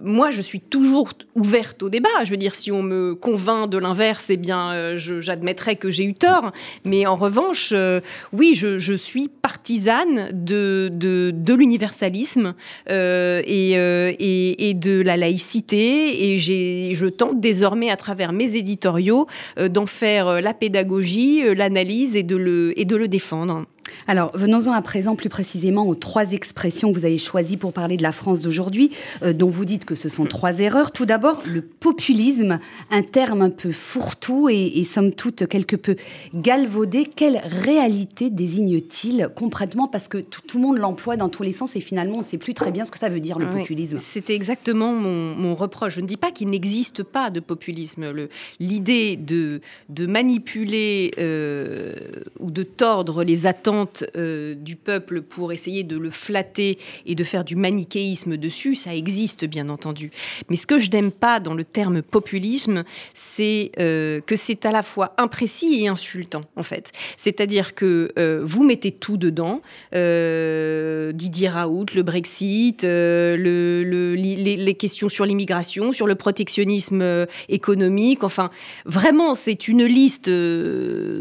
moi, 0.03 0.31
je 0.31 0.43
suis 0.43 0.61
toujours 0.61 1.11
ouverte 1.35 1.83
au 1.83 1.89
débat. 1.89 2.09
Je 2.25 2.31
veux 2.31 2.37
dire, 2.37 2.55
si 2.55 2.73
on 2.73 2.83
me 2.83 3.15
convainc 3.15 3.69
de 3.69 3.79
l'inverse, 3.79 4.27
eh 4.31 4.37
bien, 4.37 4.73
euh, 4.73 4.97
j'admettrai 4.97 5.77
que 5.77 5.91
j'ai 5.91 6.05
eu 6.05 6.15
tort. 6.15 6.53
Mais 6.85 7.07
en 7.07 7.17
revanche, 7.17 7.73
euh, 7.73 8.01
oui, 8.33 8.55
je, 8.55 8.95
suis 8.95 9.29
partisane 9.29 10.31
de, 10.33 10.91
de, 10.93 11.55
l'universalisme 11.55 12.55
et, 12.89 13.73
et, 13.73 14.75
de 14.75 15.01
la 15.01 15.17
laïcité. 15.17 16.33
Et 16.33 16.39
je 16.39 17.07
tente 17.07 17.41
désormais, 17.41 17.91
à 17.91 17.97
travers 17.97 18.33
mes 18.33 18.57
éditoriaux, 18.57 19.27
d'en 19.59 19.87
faire 19.87 20.41
la 20.41 20.55
pédagogie, 20.55 21.43
l'analyse 21.55 22.17
et, 22.17 22.21
et 22.21 22.85
de 22.85 22.97
le 22.97 23.09
défendre. 23.09 23.67
Alors, 24.07 24.31
venons-en 24.35 24.73
à 24.73 24.83
présent 24.83 25.17
plus 25.17 25.29
précisément 25.29 25.87
aux 25.87 25.95
trois 25.95 26.33
expressions 26.33 26.93
que 26.93 26.99
vous 26.99 27.05
avez 27.05 27.19
choisies 27.19 27.57
pour 27.57 27.73
parler 27.73 27.97
de 27.97 28.03
la 28.03 28.13
France 28.13 28.41
d'aujourd'hui, 28.41 28.91
euh, 29.23 29.33
dont 29.33 29.49
vous 29.49 29.65
dites 29.65 29.85
que 29.85 29.95
ce 29.95 30.09
sont 30.09 30.25
trois 30.25 30.61
erreurs. 30.61 30.91
Tout 30.91 31.07
d'abord, 31.07 31.43
le 31.47 31.61
populisme, 31.61 32.59
un 32.91 33.03
terme 33.03 33.43
un 33.43 33.51
peu 33.51 33.73
fourre-tout 33.73 34.49
et, 34.49 34.85
somme 34.85 35.13
toute 35.13 35.47
quelque 35.47 35.77
peu 35.77 35.97
galvaudé. 36.35 37.05
Quelle 37.05 37.41
réalité 37.45 38.31
désigne-t-il 38.31 39.31
concrètement? 39.35 39.89
Parce 39.89 40.09
que 40.09 40.19
tout, 40.19 40.43
le 40.55 40.61
monde 40.61 40.79
l'emploie 40.79 41.17
dans 41.17 41.29
tous 41.29 41.43
les 41.43 41.53
sens 41.53 41.75
et 41.75 41.81
finalement, 41.81 42.17
on 42.17 42.19
ne 42.19 42.25
sait 42.25 42.39
plus 42.39 42.55
très 42.55 42.71
bien 42.71 42.85
ce 42.85 42.93
que 42.93 42.99
ça 42.99 43.09
veut 43.09 43.21
dire, 43.21 43.39
le 43.39 43.49
populisme. 43.49 43.99
C'était 43.99 44.35
exactement 44.35 44.93
mon, 44.93 45.55
reproche. 45.55 45.97
Je 45.97 46.01
ne 46.01 46.07
dis 46.07 46.17
pas 46.17 46.33
qu'il 46.33 46.49
n'existe 46.49 47.03
pas 47.03 47.31
de 47.31 47.39
populisme. 47.39 48.13
L'idée 48.59 49.17
de, 49.17 49.61
de 49.89 50.07
manipuler 50.07 51.13
euh, 51.19 51.95
ou 52.41 52.51
de 52.51 52.63
tordre 52.63 53.23
les 53.23 53.47
attentes 53.47 53.74
euh, 54.17 54.55
du 54.55 54.77
peuple 54.77 55.23
pour 55.23 55.53
essayer 55.53 55.83
de 55.83 55.97
le 55.97 56.11
flatter 56.11 56.79
et 57.07 57.15
de 57.15 57.25
faire 57.25 57.45
du 57.45 57.57
manichéisme 57.57 58.37
dessus, 58.37 58.75
ça 58.75 58.95
existe 58.95 59.45
bien 59.45 59.69
entendu. 59.69 60.11
Mais 60.49 60.57
ce 60.57 60.67
que 60.67 60.79
je 60.79 60.91
n'aime 60.91 61.11
pas 61.11 61.41
dans 61.41 61.55
le 61.55 61.65
terme 61.65 62.03
populisme, 62.03 62.85
c'est 63.13 63.73
euh, 63.79 64.21
que 64.21 64.37
c'est 64.37 64.67
à 64.67 64.73
la 64.73 64.83
fois 64.83 65.15
imprécis 65.19 65.83
et 65.83 65.89
insultant 65.89 66.43
en 66.57 66.63
fait. 66.63 66.93
C'est-à-dire 67.17 67.75
que 67.75 68.13
euh, 68.19 68.41
vous 68.45 68.63
mettez 68.65 68.93
tout 68.93 69.17
dedans, 69.17 69.61
Didier 69.93 71.49
Raoult, 71.49 71.87
le 71.95 72.03
Brexit, 72.03 72.83
le, 72.83 74.15
les, 74.15 74.75
questions 74.75 75.09
sur 75.09 75.25
l'immigration, 75.25 75.93
sur 75.93 76.07
le 76.07 76.15
protectionnisme 76.15 77.27
économique, 77.49 78.25
enfin 78.25 78.51
vraiment 78.85 79.35
c'est 79.35 79.69
une 79.69 79.85
liste 79.85 80.31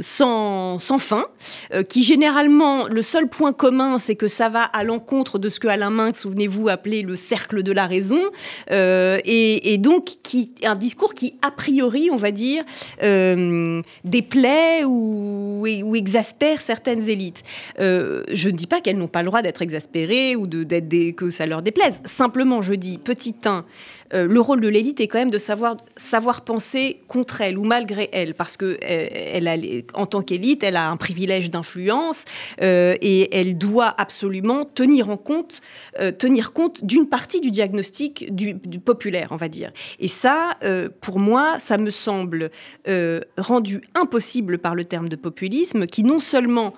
sans, 0.01 0.77
sans 0.77 0.97
fin 0.97 1.25
qui 1.89 2.03
généralement 2.03 2.42
le 2.47 3.01
seul 3.01 3.27
point 3.27 3.53
commun, 3.53 3.97
c'est 3.97 4.15
que 4.15 4.27
ça 4.27 4.49
va 4.49 4.63
à 4.63 4.83
l'encontre 4.83 5.39
de 5.39 5.49
ce 5.49 5.59
que 5.59 5.67
Alain 5.67 5.89
Minck, 5.89 6.15
souvenez-vous, 6.15 6.69
appelait 6.69 7.01
le 7.01 7.15
cercle 7.15 7.63
de 7.63 7.71
la 7.71 7.87
raison, 7.87 8.21
euh, 8.71 9.19
et, 9.25 9.77
donc 9.77 10.09
un 10.63 10.75
discours 10.75 11.13
qui, 11.13 11.35
a 11.41 11.51
priori, 11.51 12.09
on 12.11 12.15
va 12.15 12.31
dire, 12.31 12.63
euh, 13.03 13.81
déplaît 14.03 14.83
ou, 14.85 15.65
exaspère 15.95 16.61
certaines 16.61 17.09
élites. 17.09 17.43
Euh, 17.79 18.23
je 18.31 18.49
ne 18.49 18.55
dis 18.55 18.67
pas 18.67 18.81
qu'elles 18.81 18.97
n'ont 18.97 19.07
pas 19.07 19.21
le 19.21 19.27
droit 19.27 19.41
d'être 19.41 19.61
exaspérées 19.61 20.35
ou 20.35 20.47
que 20.47 21.31
ça 21.31 21.45
leur 21.45 21.61
déplaise. 21.61 22.01
Simplement, 22.05 22.61
je 22.61 22.73
dis, 22.73 22.97
petit 22.97 23.35
1, 23.45 23.65
euh, 24.13 24.27
le 24.27 24.39
rôle 24.39 24.61
de 24.61 24.67
l'élite 24.67 24.99
est 24.99 25.07
quand 25.07 25.17
même 25.17 25.31
de 25.31 25.37
savoir, 25.37 26.41
penser 26.41 26.99
contre 27.07 27.41
elle 27.41 27.57
ou 27.57 27.63
malgré 27.63 28.09
elle, 28.11 28.35
parce 28.35 28.57
que 28.57 28.77
tant 30.05 30.21
qu'élite, 30.21 30.63
elle 30.63 30.75
a 30.75 30.89
un 30.89 30.97
privilège 30.97 31.49
d'influence 31.49 32.25
euh, 32.61 32.95
et 33.01 33.35
elle 33.37 33.57
doit 33.57 33.93
absolument 33.97 34.65
compte, 35.17 35.61
tenir 36.17 36.53
compte 36.53 36.83
d'une 36.85 37.07
partie 37.07 37.41
du 37.41 37.51
diagnostic 37.51 38.31
populaire, 38.85 39.29
on 39.31 39.35
va 39.35 39.47
dire. 39.47 39.71
Et 39.99 40.07
ça, 40.07 40.57
pour 41.01 41.19
moi, 41.19 41.59
ça 41.59 41.77
me 41.77 41.91
semble 41.91 42.51
rendu 43.37 43.81
impossible 43.95 44.57
par 44.57 44.75
le 44.75 44.85
terme 44.85 45.09
de 45.09 45.15
populisme, 45.15 45.85
qui 45.85 46.03
non 46.03 46.19
seulement 46.19 46.73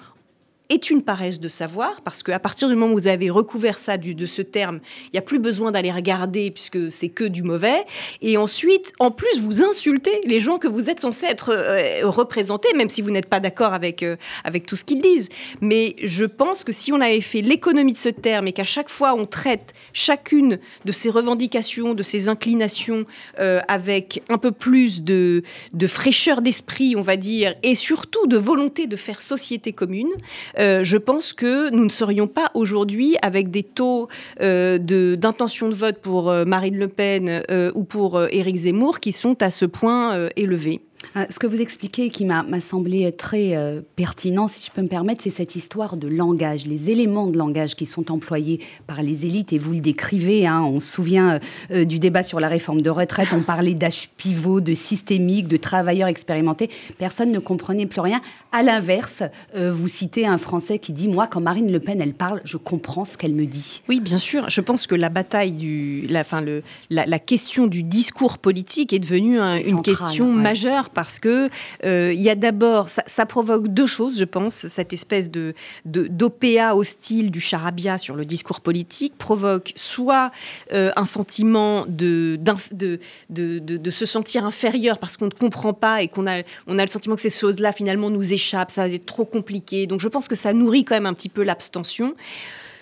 est 0.70 0.90
une 0.90 1.02
paresse 1.02 1.40
de 1.40 1.50
savoir, 1.50 2.02
parce 2.02 2.24
qu'à 2.24 2.40
partir 2.40 2.68
du 2.70 2.76
moment 2.76 2.94
où 2.94 2.98
vous 2.98 3.08
avez 3.08 3.30
recouvert 3.30 3.78
ça 3.78 3.98
de 3.98 4.26
ce 4.26 4.42
terme, 4.42 4.80
il 5.06 5.10
n'y 5.14 5.20
a 5.20 5.22
plus 5.22 5.40
besoin 5.40 5.72
d'aller 5.72 5.92
regarder, 5.92 6.52
puisque 6.52 6.92
c'est 6.92 7.10
que 7.10 7.24
du 7.24 7.44
mauvais. 7.44 7.86
Et 8.22 8.38
ensuite, 8.38 8.92
en 9.00 9.12
plus, 9.12 9.40
vous 9.40 9.64
insultez 9.64 10.22
les 10.26 10.40
gens 10.40 10.58
que 10.58 10.68
vous 10.68 10.90
êtes 10.90 11.00
censés 11.00 11.26
être 11.26 11.50
euh, 11.52 12.10
représentés, 12.10 12.74
même 12.74 12.90
si 12.90 13.02
vous 13.02 13.12
n'êtes 13.12 13.28
pas 13.28 13.40
d'accord 13.40 13.74
avec, 13.74 14.04
euh, 14.04 14.16
avec 14.44 14.66
tout 14.66 14.76
ce 14.76 14.84
qu'ils 14.84 15.02
disent. 15.02 15.30
Mais 15.62 15.96
je 16.04 16.26
pense 16.26 16.64
que 16.64 16.72
si 16.72 16.92
on 16.92 17.02
avait 17.02 17.22
fait 17.22 17.42
l'économie 17.42 17.94
de 17.94 17.98
ce 17.98 18.10
terme 18.10 18.48
et 18.48 18.54
qu'à 18.54 18.64
chaque 18.64 18.90
fois 18.90 19.14
on 19.14 19.26
traite 19.26 19.74
chacune 19.94 20.60
de 20.86 20.92
ces 20.92 21.10
revendications, 21.10 21.94
de 21.94 22.04
ces 22.04 22.30
inclinations 22.30 23.06
euh, 23.40 23.62
avec 23.68 24.22
un 24.30 24.38
peu 24.38 24.52
plus 24.52 25.04
de 25.04 25.44
fraîcheur 25.88 26.42
d'esprit, 26.42 26.96
on 26.96 27.02
va 27.02 27.18
dire, 27.18 27.56
et 27.64 27.76
surtout 27.76 28.28
de 28.28 28.38
volonté 28.38 28.88
de 28.88 28.96
faire 28.96 29.22
société 29.22 29.74
commune, 29.74 30.12
euh, 30.60 30.84
je 30.84 30.98
pense 30.98 31.34
que 31.34 31.70
nous 31.70 31.84
ne 31.84 31.90
serions 31.90 32.28
pas 32.28 32.52
aujourd'hui 32.54 33.16
avec 33.22 33.50
des 33.50 33.64
taux 33.64 34.08
euh, 34.42 34.78
d'intention 34.78 35.70
de, 35.70 35.76
vote 35.76 35.98
pour 35.98 36.30
euh, 36.30 36.46
Marine 36.46 36.78
Le 36.78 36.88
Pen 36.88 37.44
ou 37.76 37.84
pour 37.84 38.22
Éric 38.30 38.56
Zemmour 38.56 39.00
qui 39.00 39.12
sont 39.12 39.42
à 39.42 39.50
ce 39.50 39.66
point 39.66 40.30
élevés. 40.36 40.82
Euh, 41.16 41.26
ce 41.30 41.40
que 41.40 41.48
vous 41.48 41.62
expliquez, 41.62 42.10
qui 42.10 42.26
m'a 42.26 42.44
semblé 42.62 43.12
très 43.12 43.56
euh, 43.56 43.82
pertinent, 43.96 44.48
si 44.48 44.66
je 44.66 44.72
peux 44.72 44.82
me 44.82 44.88
permettre, 44.88 45.24
c'est 45.24 45.30
cette 45.30 45.56
histoire 45.56 45.98
de 45.98 46.08
langage, 46.08 46.66
les 46.66 46.90
éléments 46.90 47.28
de 47.28 47.38
langage 47.38 47.76
qui 47.76 47.86
sont 47.86 48.12
employés 48.12 48.60
par 48.88 49.02
les 49.02 49.26
élites, 49.26 49.54
et 49.54 49.58
vous 49.58 49.74
le 49.74 49.80
décrivez, 49.80 50.48
hein, 50.48 50.62
on 50.62 50.80
se 50.80 50.92
souvient 50.92 51.40
euh, 51.72 51.86
du 51.86 52.00
débat 52.00 52.24
sur 52.24 52.40
la 52.40 52.48
réforme 52.48 52.82
de 52.82 52.90
retraite, 52.90 53.30
on 53.34 53.42
parlait 53.42 53.74
d'âge 53.74 54.10
pivot, 54.18 54.62
de 54.62 54.74
systémique, 54.74 55.48
de 55.48 55.58
travailleurs 55.58 56.08
expérimentés, 56.08 56.70
personne 56.98 57.32
ne 57.32 57.40
comprenait 57.40 57.86
plus 57.86 58.02
rien. 58.02 58.22
À 58.52 58.64
l'inverse, 58.64 59.22
vous 59.54 59.90
citez 59.90 60.26
un 60.26 60.38
Français 60.38 60.80
qui 60.80 60.94
dit, 60.94 61.10
moi, 61.10 61.28
quand 61.28 61.42
Marine 61.42 61.72
Le 61.72 61.80
Pen, 61.82 62.00
elle 62.00 62.14
parle, 62.14 62.40
je 62.46 62.56
comprends 62.56 63.04
ce 63.04 63.18
qu'elle 63.18 63.34
me 63.34 63.46
dit. 63.46 63.82
Oui, 63.90 64.00
bien 64.00 64.18
sûr, 64.18 64.50
je 64.50 64.62
pense 64.62 64.88
que 64.88 64.96
la 64.96 65.10
bataille 65.10 65.52
du... 65.52 66.08
La, 66.08 66.24
fin, 66.24 66.40
le, 66.40 66.64
la, 66.90 67.20
question 67.20 67.68
du 67.68 67.84
discours 67.84 68.38
politique 68.38 68.94
est 68.94 69.00
devenue 69.00 69.40
une 69.40 69.82
question 69.82 70.32
majeure 70.32 70.90
parce 70.96 71.20
que 71.20 71.50
euh, 71.84 72.14
y 72.16 72.30
a 72.30 72.36
d'abord, 72.36 72.90
ça, 72.90 73.26
provoque 73.28 73.68
deux 73.68 73.86
choses, 73.86 74.18
je 74.18 74.24
pense, 74.24 74.68
cette 74.68 74.94
espèce 74.94 75.30
de 75.30 75.54
d'OPA 75.86 76.74
hostile 76.74 77.30
du 77.30 77.40
charabia 77.40 78.00
sur 78.00 78.16
le 78.16 78.26
discours 78.26 78.62
politique 78.62 79.16
provoque 79.18 79.74
soit 79.76 80.32
euh, 80.74 80.92
un 80.96 81.06
sentiment 81.06 81.86
de 81.88 82.40
de, 82.72 83.00
de, 83.30 83.60
de, 83.60 83.92
se 83.92 84.06
sentir 84.06 84.46
inférieur 84.46 84.98
parce 84.98 85.18
qu'on 85.18 85.26
ne 85.26 85.32
comprend 85.32 85.74
pas 85.74 86.02
et 86.02 86.08
qu'on 86.08 86.26
a, 86.26 86.42
on 86.68 86.80
a 86.80 86.84
le 86.84 86.90
sentiment 86.90 87.16
que 87.16 87.22
ces 87.22 87.30
choses-là 87.30 87.74
finalement 87.74 88.10
nous 88.10 88.34
échappent, 88.34 88.72
ça 88.72 88.88
va 88.88 88.94
être 88.94 89.06
trop 89.06 89.26
compliqué. 89.26 89.86
Donc 89.86 90.00
je 90.00 90.08
pense 90.08 90.28
que 90.28 90.36
ça 90.36 90.54
nourrit 90.54 90.86
quand 90.86 90.96
même 90.96 91.06
un 91.06 91.14
petit 91.14 91.30
peu 91.30 91.44
l'abstention 91.44 92.16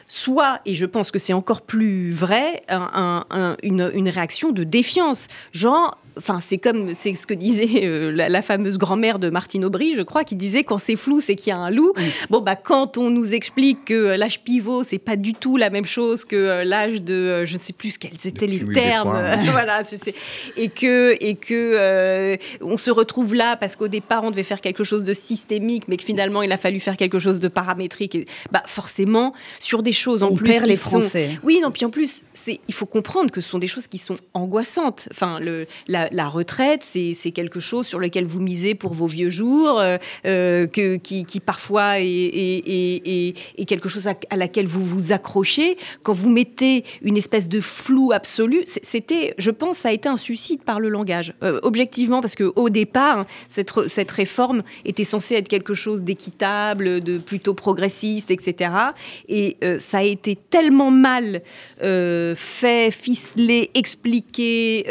soit, 0.06 0.60
et 0.66 0.76
je 0.76 0.86
pense 0.86 1.10
que 1.10 1.18
c'est 1.18 1.34
encore 1.34 1.62
plus 1.62 2.12
vrai, 2.12 2.64
une, 2.70 3.92
une, 3.94 4.10
réaction 4.10 4.52
de 4.52 4.64
défiance. 4.64 5.28
Genre, 5.54 5.98
Enfin, 6.18 6.40
c'est 6.46 6.58
comme 6.58 6.94
c'est 6.94 7.16
ce 7.16 7.26
que 7.26 7.34
disait 7.34 7.86
euh, 7.86 8.12
la, 8.12 8.42
fameuse 8.42 8.78
grand-mère 8.78 9.20
de 9.20 9.30
Martine 9.30 9.66
Aubry, 9.66 9.96
je 9.96 10.02
crois, 10.02 10.24
qui 10.24 10.36
disait 10.36 10.64
quand 10.64 10.78
c'est 10.78 10.96
flou, 10.96 11.22
c'est 11.22 11.36
qu'il 11.36 11.50
y 11.50 11.54
a 11.54 11.58
un 11.58 11.70
loup. 11.70 11.94
Bon, 12.30 12.42
bah 12.42 12.56
quand 12.56 12.98
on 12.98 13.10
nous 13.10 13.34
explique 13.34 13.86
que 13.86 13.94
euh, 13.94 14.18
l'âge 14.18 14.44
pivot, 14.44 14.84
c'est 14.84 15.00
pas 15.00 15.16
du 15.16 15.34
tout 15.34 15.58
la 15.58 15.70
même 15.70 15.86
chose 15.86 16.26
que 16.26 16.36
euh, 16.36 16.64
l'âge 16.64 17.02
de, 17.02 17.46
je 17.46 17.54
ne 17.54 17.60
sais 17.60 17.74
plus 17.74 17.98
quels 17.98 18.12
étaient 18.26 18.48
les 18.48 18.64
termes, 18.64 19.18
voilà, 19.52 19.82
et 20.58 20.70
que 20.70 21.16
et 21.20 21.36
que 21.36 22.38
on 22.62 22.78
se 22.78 22.92
retrouve 22.92 23.34
là 23.34 23.56
parce 23.56 23.76
qu'au 23.76 23.88
départ 23.88 24.24
on 24.24 24.32
devait 24.32 24.44
faire 24.44 24.62
quelque 24.62 24.84
chose 24.84 25.04
de 25.04 25.14
systémique, 25.14 25.88
mais 25.88 25.98
que 25.98 26.04
finalement 26.04 26.42
il 26.42 26.52
a 26.52 26.58
fallu 26.58 26.80
faire 26.80 26.98
quelque 26.98 27.20
chose 27.20 27.40
de 27.40 27.48
paramétrique. 27.48 28.16
Et, 28.16 28.26
bah 28.52 28.64
forcément 28.68 29.34
sur 29.60 29.84
des 29.84 29.92
choses 29.92 30.24
en 30.24 30.30
on 30.30 30.36
plus 30.36 30.52
perd 30.52 30.66
les 30.66 30.78
Français. 30.78 31.40
Oui, 31.44 31.60
non, 31.62 31.72
puis 31.72 31.86
en 31.86 31.90
plus, 31.90 32.24
c'est 32.34 32.60
il 32.68 32.74
faut 32.74 32.86
comprendre 32.86 33.32
que 33.32 33.42
ce 33.42 33.50
sont 33.50 33.60
des 33.60 33.68
choses 33.68 33.88
qui 33.88 33.98
sont 33.98 34.16
angoissantes. 34.34 35.08
Enfin, 35.12 35.40
le 35.40 35.66
la 35.88 36.03
la, 36.12 36.28
retraite, 36.28 36.82
c'est 36.84 37.32
quelque 37.32 37.60
chose 37.60 37.88
sur 37.88 38.00
lequel 38.00 38.26
vous 38.26 38.40
misez 38.40 38.76
pour 38.76 38.94
vos 38.94 39.08
vieux 39.08 39.30
jours, 39.30 39.80
euh, 39.80 39.98
euh, 40.26 40.68
que, 40.68 40.96
qui, 40.98 41.40
parfois 41.40 42.00
est, 42.00 43.34
quelque 43.68 43.90
chose 43.90 44.08
à, 44.08 44.36
laquelle 44.36 44.68
vous 44.68 44.84
vous 44.84 45.12
accrochez. 45.12 45.78
Quand 46.04 46.14
vous 46.14 46.30
mettez 46.30 46.84
une 47.02 47.18
espèce 47.18 47.50
de 47.50 47.62
flou 47.62 48.12
absolu, 48.12 48.64
c'était, 48.66 49.34
je 49.38 49.52
pense, 49.52 49.78
ça 49.80 49.90
a 49.90 49.92
été 49.92 50.10
un 50.10 50.18
suicide 50.18 50.62
par 50.64 50.80
le 50.80 50.90
langage. 50.90 51.34
Euh, 51.44 51.60
objectivement, 51.64 52.22
parce 52.22 52.36
qu'au 52.36 52.70
départ, 52.70 53.26
cette, 53.50 53.72
cette 53.88 54.12
réforme 54.12 54.64
était 54.86 55.04
censée 55.04 55.36
être 55.36 55.48
quelque 55.48 55.74
chose 55.74 56.04
d'équitable, 56.04 57.02
de 57.02 57.18
plutôt 57.18 57.54
progressiste, 57.54 58.32
etc. 58.32 58.72
Et 59.28 59.58
ça 59.80 60.00
a 60.00 60.04
été 60.04 60.36
tellement 60.36 60.92
mal 60.92 61.42
fait, 61.80 62.92
ficelé, 62.92 63.72
expliqué, 63.74 64.86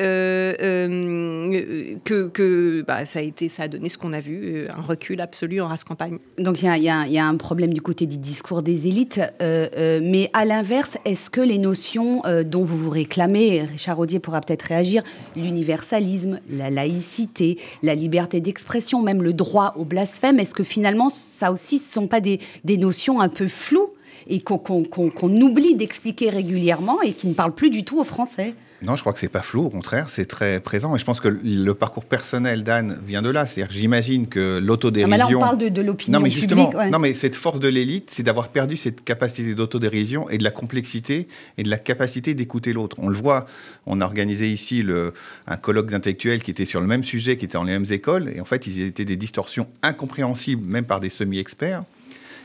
que, 2.04 2.28
que 2.28 2.82
bah, 2.86 3.06
ça 3.06 3.18
a 3.18 3.22
été, 3.22 3.48
ça 3.48 3.64
a 3.64 3.68
donné 3.68 3.88
ce 3.88 3.98
qu'on 3.98 4.12
a 4.12 4.20
vu, 4.20 4.66
un 4.68 4.80
recul 4.80 5.20
absolu 5.20 5.60
en 5.60 5.68
race 5.68 5.84
campagne. 5.84 6.18
Donc 6.38 6.62
il 6.62 6.82
y, 6.82 6.88
a 6.88 7.26
un 7.26 7.36
problème 7.36 7.72
du 7.72 7.80
côté 7.80 8.06
du 8.06 8.18
discours 8.18 8.62
des 8.62 8.88
élites, 8.88 9.20
mais 9.40 10.30
à 10.32 10.44
l'inverse, 10.44 10.96
est-ce 11.04 11.30
que 11.30 11.40
les 11.40 11.58
notions 11.58 12.22
dont 12.44 12.64
vous 12.64 12.76
vous 12.76 12.90
réclamez, 12.90 13.62
Richard 13.62 13.98
Audier 13.98 14.20
pourra 14.20 14.40
peut-être 14.40 14.62
réagir, 14.62 15.02
l'universalisme, 15.36 16.40
la 16.48 16.70
laïcité, 16.70 17.58
la 17.82 17.94
liberté 17.94 18.40
d'expression, 18.40 19.02
même 19.02 19.22
le 19.22 19.32
droit 19.32 19.74
au 19.76 19.84
blasphème, 19.84 20.38
est-ce 20.40 20.54
que 20.54 20.64
finalement 20.64 21.10
ça 21.10 21.52
aussi 21.52 21.78
ce 21.78 21.86
ne 21.88 21.92
sont 21.92 22.06
pas 22.08 22.20
des 22.20 22.40
notions 22.64 23.20
un 23.20 23.28
peu 23.28 23.48
floues 23.48 23.90
et 24.28 24.40
qu'on 24.40 25.40
oublie 25.40 25.74
d'expliquer 25.74 26.30
régulièrement 26.30 27.02
et 27.02 27.12
qui 27.12 27.26
ne 27.26 27.34
parlent 27.34 27.54
plus 27.54 27.70
du 27.70 27.84
tout 27.84 27.98
aux 27.98 28.04
Français? 28.04 28.54
Non, 28.82 28.96
je 28.96 29.00
crois 29.00 29.12
que 29.12 29.18
c'est 29.18 29.28
pas 29.28 29.42
flou, 29.42 29.66
au 29.66 29.70
contraire, 29.70 30.08
c'est 30.10 30.26
très 30.26 30.60
présent. 30.60 30.94
Et 30.96 30.98
je 30.98 31.04
pense 31.04 31.20
que 31.20 31.28
le 31.28 31.74
parcours 31.74 32.04
personnel 32.04 32.64
d'Anne 32.64 33.00
vient 33.06 33.22
de 33.22 33.30
là. 33.30 33.46
C'est-à-dire 33.46 33.68
que 33.68 33.80
j'imagine 33.80 34.26
que 34.26 34.58
l'autodérision. 34.58 35.08
Mais 35.10 35.18
là, 35.18 35.28
on 35.28 35.40
parle 35.40 35.58
de, 35.58 35.68
de 35.68 35.82
l'opinion 35.82 36.18
non, 36.18 36.24
mais 36.24 36.30
justement, 36.30 36.70
publique. 36.70 36.90
Non, 36.90 36.98
mais 36.98 37.14
cette 37.14 37.36
force 37.36 37.60
de 37.60 37.68
l'élite, 37.68 38.10
c'est 38.10 38.22
d'avoir 38.22 38.48
perdu 38.48 38.76
cette 38.76 39.04
capacité 39.04 39.54
d'autodérision 39.54 40.28
et 40.28 40.38
de 40.38 40.44
la 40.44 40.50
complexité 40.50 41.28
et 41.58 41.62
de 41.62 41.70
la 41.70 41.78
capacité 41.78 42.34
d'écouter 42.34 42.72
l'autre. 42.72 42.96
On 42.98 43.08
le 43.08 43.16
voit, 43.16 43.46
on 43.86 44.00
a 44.00 44.04
organisé 44.04 44.50
ici 44.50 44.82
le, 44.82 45.14
un 45.46 45.56
colloque 45.56 45.90
d'intellectuels 45.90 46.42
qui 46.42 46.50
était 46.50 46.66
sur 46.66 46.80
le 46.80 46.86
même 46.86 47.04
sujet, 47.04 47.36
qui 47.36 47.44
était 47.44 47.54
dans 47.54 47.64
les 47.64 47.72
mêmes 47.72 47.90
écoles. 47.90 48.32
Et 48.34 48.40
en 48.40 48.44
fait, 48.44 48.66
ils 48.66 48.82
étaient 48.82 49.04
des 49.04 49.16
distorsions 49.16 49.68
incompréhensibles, 49.82 50.64
même 50.64 50.84
par 50.84 51.00
des 51.00 51.10
semi-experts. 51.10 51.84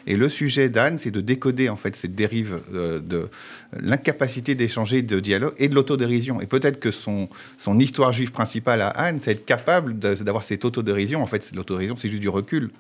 Et 0.07 0.15
le 0.15 0.29
sujet 0.29 0.69
d'Anne, 0.69 0.97
c'est 0.97 1.11
de 1.11 1.19
décoder 1.19 1.67
en 1.67 1.75
fait 1.75 1.95
cette 1.95 2.15
dérive 2.15 2.61
euh, 2.73 3.01
de, 3.01 3.27
l'incapacité 3.77 4.55
d'échanger, 4.55 5.01
de 5.01 5.19
dialogue 5.19 5.53
et 5.57 5.67
de 5.67 5.75
l'autodérision. 5.75 6.39
Et 6.39 6.45
peut-être 6.45 6.79
que 6.79 6.91
son, 6.91 7.27
son 7.57 7.77
histoire 7.77 8.13
juive 8.13 8.31
principale 8.31 8.81
à 8.81 8.87
Anne, 8.87 9.19
c'est 9.21 9.31
être 9.31 9.45
capable 9.45 9.99
d'avoir 9.99 10.43
cette 10.43 10.63
autodérision. 10.63 11.21
En 11.21 11.25
fait, 11.25 11.51
l'autodérision, 11.53 11.97
c'est 11.97 12.07
juste 12.07 12.21
du 12.21 12.29
recul. 12.29 12.71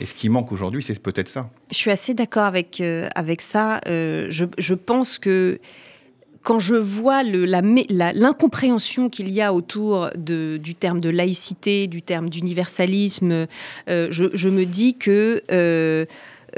Et 0.00 0.06
ce 0.06 0.14
qui 0.14 0.28
manque 0.28 0.50
aujourd'hui, 0.50 0.82
c'est 0.82 1.00
peut-être 1.00 1.28
ça. 1.28 1.48
Je 1.70 1.76
suis 1.76 1.92
assez 1.92 2.14
d'accord 2.14 2.44
avec, 2.44 2.80
euh, 2.80 3.08
avec 3.14 3.40
ça. 3.40 3.80
Euh, 3.86 4.26
je, 4.28 4.74
pense 4.74 5.18
que 5.18 5.60
quand 6.42 6.58
je 6.58 6.74
vois 6.74 7.22
l'incompréhension 7.22 9.08
qu'il 9.08 9.30
y 9.30 9.40
a 9.40 9.54
autour 9.54 10.10
du 10.16 10.74
terme 10.74 11.00
de 11.00 11.10
laïcité, 11.10 11.86
du 11.86 12.02
terme 12.02 12.28
d'universalisme, 12.28 13.46
je, 13.86 14.48
me 14.48 14.64
dis 14.64 14.96
que 14.98 16.08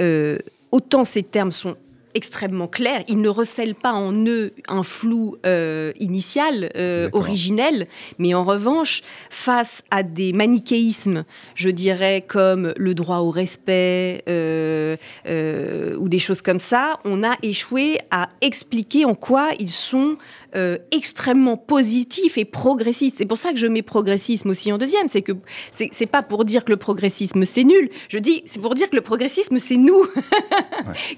euh, 0.01 0.39
autant 0.73 1.05
ces 1.05 1.23
termes 1.23 1.53
sont 1.53 1.77
extrêmement 2.17 2.69
clairs. 2.69 3.03
Ils 3.09 3.21
ne 3.21 3.29
recèlent 3.29 3.75
pas 3.75 3.93
en 3.93 4.13
eux 4.27 4.53
un 4.69 4.85
flou 4.85 5.37
euh, 5.45 5.93
initial, 5.99 6.71
euh, 6.77 7.09
originel, 7.13 7.89
mais 8.19 8.35
en 8.35 8.45
revanche, 8.45 9.03
face 9.31 9.83
à 9.91 10.05
des 10.05 10.33
manichéismes, 10.33 11.25
je 11.57 11.71
dirais 11.71 12.25
comme 12.27 12.73
le 12.77 12.95
droit 12.95 13.19
au 13.19 13.31
respect 13.31 14.23
ou 14.29 16.09
des 16.09 16.19
choses 16.21 16.41
comme 16.41 16.61
ça, 16.61 17.01
on 17.05 17.25
a 17.25 17.37
échoué 17.43 17.99
à 18.13 18.29
expliquer 18.41 19.05
en 19.05 19.17
quoi 19.17 19.51
ils 19.59 19.69
sont 19.69 20.17
euh, 20.57 20.79
extrêmement 20.91 21.57
positif 21.57 22.39
et 22.39 22.45
progressiste. 22.45 23.19
C'est 23.19 23.25
pour 23.25 23.39
ça 23.39 23.53
que 23.53 23.59
je 23.59 23.67
mets 23.67 23.83
progressisme 23.83 24.51
aussi 24.51 24.73
en 24.73 24.79
deuxième. 24.79 25.09
C'est 25.09 25.23
que 25.23 25.33
c'est 25.73 26.07
pas 26.07 26.23
pour 26.23 26.45
dire 26.45 26.65
que 26.65 26.71
le 26.71 26.77
progressisme 26.77 27.45
c'est 27.45 27.65
nul. 27.65 27.91
Je 28.09 28.19
dis 28.19 28.43
c'est 28.47 28.61
pour 28.61 28.75
dire 28.75 28.89
que 28.89 28.97
le 28.97 29.03
progressisme 29.03 29.59
c'est 29.59 29.77
nous. 29.77 30.07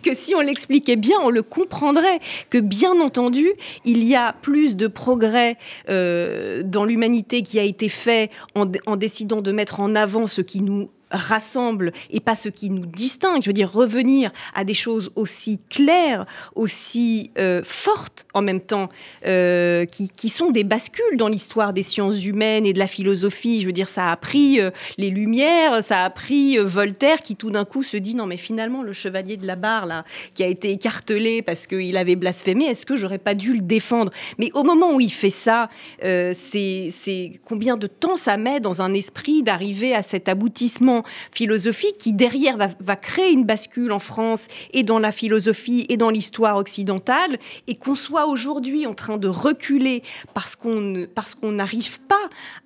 Que 0.02 0.14
si 0.14 0.34
on 0.34 0.40
l'expliquait 0.40 0.96
bien, 0.96 1.16
on 1.22 1.30
le 1.30 1.42
comprendrait. 1.42 2.20
Que 2.50 2.58
bien 2.58 3.00
entendu, 3.00 3.52
il 3.84 4.04
y 4.04 4.14
a 4.14 4.32
plus 4.32 4.76
de 4.76 4.86
progrès 4.86 5.56
euh, 5.88 6.62
dans 6.64 6.84
l'humanité 6.84 7.42
qui 7.42 7.58
a 7.58 7.62
été 7.62 7.88
fait 7.88 8.30
en, 8.54 8.66
en 8.86 8.96
décidant 8.96 9.42
de 9.42 9.52
mettre 9.52 9.80
en 9.80 9.94
avant 9.94 10.26
ce 10.26 10.40
qui 10.40 10.60
nous 10.62 10.90
rassemble 11.10 11.92
et 12.10 12.20
pas 12.20 12.36
ce 12.36 12.48
qui 12.48 12.70
nous 12.70 12.86
distingue. 12.86 13.42
Je 13.42 13.48
veux 13.48 13.54
dire, 13.54 13.72
revenir 13.72 14.30
à 14.54 14.64
des 14.64 14.74
choses 14.74 15.10
aussi 15.14 15.60
claires, 15.70 16.26
aussi 16.54 17.30
euh, 17.38 17.62
fortes 17.64 18.26
en 18.34 18.42
même 18.42 18.60
temps, 18.60 18.88
euh, 19.26 19.84
qui, 19.86 20.08
qui, 20.08 20.28
sont 20.28 20.50
des 20.50 20.64
bascules 20.64 21.16
dans 21.16 21.28
l'histoire 21.28 21.72
des 21.72 21.82
sciences 21.82 22.24
humaines 22.24 22.66
et 22.66 22.72
de 22.72 22.78
la 22.78 22.86
philosophie. 22.86 23.60
Je 23.60 23.66
veux 23.66 23.72
dire, 23.72 23.88
ça 23.88 24.10
a 24.10 24.16
pris 24.16 24.60
euh, 24.60 24.70
les 24.98 25.10
Lumières, 25.10 25.82
ça 25.82 26.04
a 26.04 26.10
pris 26.10 26.58
Voltaire 26.58 27.22
qui 27.22 27.36
tout 27.36 27.50
d'un 27.50 27.64
coup 27.64 27.82
se 27.82 27.96
dit 27.96 28.14
non 28.14 28.26
mais 28.26 28.36
finalement 28.36 28.82
le 28.82 28.92
chevalier 28.92 29.36
de 29.36 29.46
la 29.46 29.56
barre 29.56 29.86
là, 29.86 30.04
qui 30.34 30.42
a 30.42 30.46
été 30.46 30.70
écartelé 30.70 31.42
parce 31.42 31.66
qu'il 31.66 31.96
avait 31.96 32.16
blasphémé, 32.16 32.64
est-ce 32.66 32.84
que 32.84 32.96
j'aurais 32.96 33.18
pas 33.18 33.34
dû 33.34 33.52
le 33.52 33.60
défendre? 33.60 34.12
Mais 34.38 34.50
au 34.54 34.62
moment 34.62 34.92
où 34.92 35.00
il 35.00 35.12
fait 35.12 35.30
ça, 35.30 35.70
c'est 36.00 37.40
combien 37.44 37.76
de 37.76 37.86
temps 37.86 38.16
ça 38.16 38.36
met 38.36 38.60
dans 38.60 38.82
un 38.82 38.92
esprit 38.92 39.42
d'arriver 39.42 39.94
à 39.94 40.02
cet 40.02 40.28
aboutissement? 40.28 40.95
Philosophique 41.32 41.98
qui 41.98 42.12
derrière 42.12 42.56
va, 42.56 42.96
créer 42.96 43.32
une 43.32 43.44
bascule 43.44 43.92
en 43.92 43.98
France 43.98 44.46
et 44.72 44.82
dans 44.82 44.98
la 44.98 45.12
philosophie 45.12 45.86
et 45.88 45.96
dans 45.96 46.10
l'histoire 46.10 46.56
occidentale 46.56 47.38
et 47.66 47.76
qu'on 47.76 47.94
soit 47.94 48.26
aujourd'hui 48.26 48.86
en 48.86 48.94
train 48.94 49.16
de 49.16 49.28
reculer 49.28 50.02
parce 50.34 50.56
qu'on 50.56 51.06
parce 51.14 51.34
qu'on 51.34 51.52
n'arrive 51.52 52.00
pas 52.00 52.14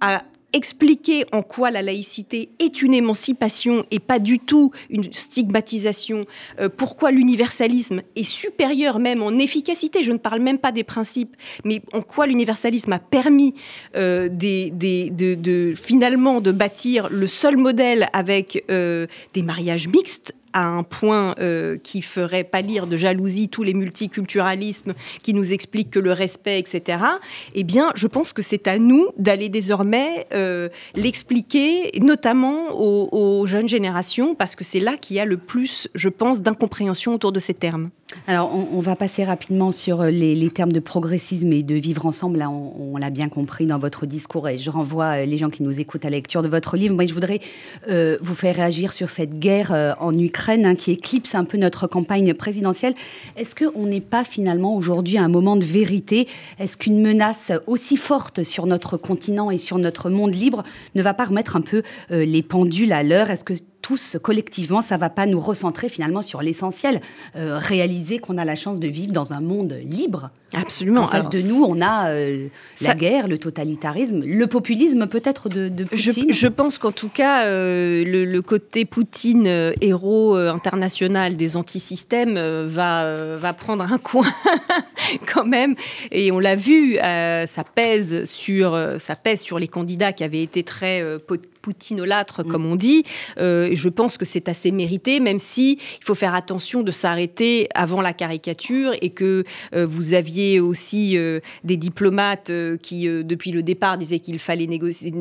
à 0.01 0.23
expliquer 0.53 1.25
en 1.33 1.43
quoi 1.43 1.71
la 1.71 1.83
laïcité 1.83 2.51
est 2.59 2.83
une 2.83 2.95
émancipation 2.95 3.85
et 3.91 3.99
pas 3.99 4.19
du 4.19 4.39
tout 4.39 4.71
une 4.89 5.13
stigmatisation, 5.13 6.25
euh, 6.61 6.69
pourquoi 6.69 7.11
l'universalisme 7.11 8.03
est 8.17 8.25
supérieur 8.25 8.99
même 8.99 9.23
en 9.23 9.39
efficacité, 9.39 10.03
je 10.03 10.13
ne 10.13 10.19
parle 10.19 10.41
même 10.41 10.59
pas 10.59 10.73
des 10.73 10.85
principes, 10.85 11.37
mais 11.65 11.83
en 11.93 12.03
quoi 12.03 12.27
l'universalisme 12.27 12.93
a 12.93 12.99
permis 12.99 13.55
euh, 13.97 14.29
finalement 15.77 16.41
de 16.41 16.53
bâtir 16.53 17.09
le 17.11 17.29
seul 17.29 17.57
modèle 17.57 18.09
avec 18.13 18.65
euh, 18.71 19.07
des 19.35 19.43
mariages 19.43 19.89
mixtes 19.89 20.35
à 20.53 20.67
un 20.67 20.83
point 20.83 21.35
euh, 21.39 21.79
qui 21.83 22.03
ferait 22.03 22.45
pâlir 22.45 22.87
de 22.87 22.97
jalousie 22.97 23.49
tous 23.49 23.63
les 23.63 23.75
multiculturalismes 23.75 24.95
qui 25.23 25.35
nous 25.35 25.53
expliquent 25.53 25.91
que 25.91 25.99
le 25.99 26.13
respect, 26.13 26.59
etc., 26.59 26.99
eh 27.55 27.65
bien, 27.65 27.91
je 27.95 28.07
pense 28.07 28.33
que 28.33 28.43
c'est 28.43 28.67
à 28.67 28.79
nous 28.79 29.09
d'aller 29.17 29.49
désormais 29.49 30.27
euh, 30.35 30.69
l'expliquer, 30.95 31.91
notamment 32.01 32.71
aux, 32.73 33.47
jeunes 33.47 33.69
générations, 33.69 34.35
parce 34.35 34.55
que 34.55 34.65
c'est 34.65 34.81
là 34.81 34.97
qu'il 34.97 35.17
y 35.17 35.21
a 35.21 35.25
le 35.25 35.37
plus, 35.37 35.89
je 35.95 36.09
pense, 36.09 36.43
d'incompréhension 36.43 37.15
autour 37.15 37.33
de 37.33 37.41
ces 37.41 37.55
termes. 37.55 37.91
Alors, 38.27 38.53
on, 38.53 38.81
va 38.81 38.97
passer 38.97 39.23
rapidement 39.23 39.71
sur 39.71 40.03
les, 40.03 40.51
termes 40.51 40.73
de 40.73 40.81
progressisme 40.81 41.53
et 41.53 41.63
de 41.63 41.77
vivre 41.77 42.07
ensemble. 42.07 42.39
Là, 42.39 42.51
on, 42.51 42.97
l'a 42.97 43.11
bien 43.11 43.29
compris 43.29 43.67
dans 43.67 43.79
votre 43.79 44.05
discours 44.05 44.49
et 44.49 44.59
je 44.59 44.69
renvoie 44.69 45.23
euh, 45.23 45.27
les 45.27 45.37
gens 45.37 45.49
qui 45.49 45.63
nous 45.63 45.79
écoutent 45.79 46.05
à 46.05 46.11
la 46.11 46.17
lecture 46.17 46.43
de 46.43 46.49
votre 46.49 46.77
livre. 46.77 46.95
Moi, 46.95 47.07
je 47.07 47.15
voudrais 47.15 47.41
vous 47.87 48.35
faire 48.35 48.57
réagir 48.57 48.93
sur 48.93 49.11
cette 49.11 49.39
guerre 49.39 49.97
en 50.01 50.17
Ukraine 50.17 50.40
Hein, 50.49 50.75
qui 50.75 50.93
éclipse 50.93 51.35
un 51.35 51.45
peu 51.45 51.59
notre 51.59 51.87
campagne 51.87 52.35
présidentielle. 52.35 52.95
Est-ce 53.37 53.55
qu'on 53.55 53.87
n'est 53.87 54.01
pas 54.01 54.25
finalement 54.25 54.75
aujourd'hui 54.75 55.19
à 55.19 55.23
un 55.23 55.29
moment 55.29 55.57
de 55.57 55.65
vérité? 55.65 56.27
Est-ce 56.59 56.77
qu'une 56.77 57.01
menace 57.01 57.53
aussi 57.67 57.97
forte 57.97 58.43
sur 58.43 58.67
notre 58.67 58.97
continent 58.97 59.51
et 59.51 59.59
sur 59.59 59.79
notre 59.79 60.09
monde 60.09 60.35
libre 60.35 60.65
ne 60.95 61.03
va 61.03 61.15
pas 61.15 61.27
remettre 61.27 61.57
un 61.57 61.61
peu 61.61 61.83
euh, 62.11 62.25
les 62.25 62.43
pendules 62.43 62.93
à 62.93 63.03
l'heure? 63.03 63.31
Est-ce 63.31 63.45
que 63.45 63.55
tous 63.91 64.19
collectivement, 64.23 64.83
ça 64.83 64.99
va 64.99 65.11
pas 65.11 65.27
nous 65.27 65.41
recentrer 65.41 65.89
finalement 65.89 66.23
sur 66.23 66.43
l'essentiel, 66.43 67.01
euh, 67.35 67.59
réaliser 67.59 68.21
qu'on 68.21 68.39
a 68.39 68.45
la 68.45 68.55
chance 68.55 68.79
de 68.79 68.87
vivre 68.87 69.13
dans 69.13 69.33
un 69.33 69.41
monde 69.41 69.77
libre. 69.83 70.31
Absolument. 70.53 71.03
En 71.03 71.09
face 71.09 71.29
de 71.29 71.43
nous, 71.43 71.65
on 71.65 71.81
a 71.81 72.11
euh, 72.11 72.47
la 72.81 72.95
guerre, 72.95 73.27
le 73.27 73.39
totalitarisme, 73.39 74.23
le 74.25 74.47
populisme 74.47 75.09
peut-être 75.09 75.49
de, 75.49 75.69
de, 75.69 75.83
Poutine. 75.83 76.33
Je, 76.33 76.47
pense 76.47 76.79
qu'en 76.79 76.93
tout 76.93 77.09
cas, 77.09 77.47
euh, 77.47 78.05
le, 78.05 78.43
côté 78.43 78.85
Poutine, 78.85 79.49
héros 79.81 80.37
international 80.37 81.37
des 81.37 81.57
antisystèmes, 81.57 82.39
va, 82.67 83.37
va 83.37 83.53
prendre 83.53 83.93
un 83.93 83.99
coin 84.03 84.33
quand 85.35 85.45
même. 85.45 85.75
Et 86.13 86.31
on 86.31 86.39
l'a 86.39 86.55
vu, 86.55 86.95
ça 86.95 87.65
pèse 87.75 88.25
sur 88.25 88.79
ça 88.99 89.17
pèse 89.17 89.41
sur 89.41 89.59
les 89.59 89.69
candidats 89.69 90.13
qui 90.13 90.23
avaient 90.23 90.45
été 90.45 90.63
très 90.63 91.03
poutinolâtre, 91.61 92.45
comme 92.45 92.67
on 92.67 92.77
dit. 92.77 93.05
Euh, 93.39 93.71
je 93.73 93.89
pense 93.89 94.17
que 94.17 94.25
c'est 94.25 94.49
assez 94.49 94.71
mérité, 94.71 95.21
même 95.21 95.39
si 95.39 95.73
il 95.73 96.05
faut 96.05 96.15
faire 96.15 96.35
attention 96.35 96.83
de 96.83 96.91
s'arrêter 96.91 97.69
avant 97.75 98.01
la 98.01 98.13
caricature 98.13 98.93
et 99.01 99.11
que 99.11 99.45
euh, 99.75 99.87
vous 99.87 100.15
aviez 100.15 100.61
aussi 100.61 101.17
euh, 101.17 101.41
des 101.65 101.77
diplomates 101.77 102.51
qui, 102.83 103.07
depuis 103.07 103.53
le 103.53 103.63
départ, 103.63 103.99
disaient 103.99 104.21
qu'il 104.21 104.39
fallait 104.39 104.67
négocier, 104.67 105.13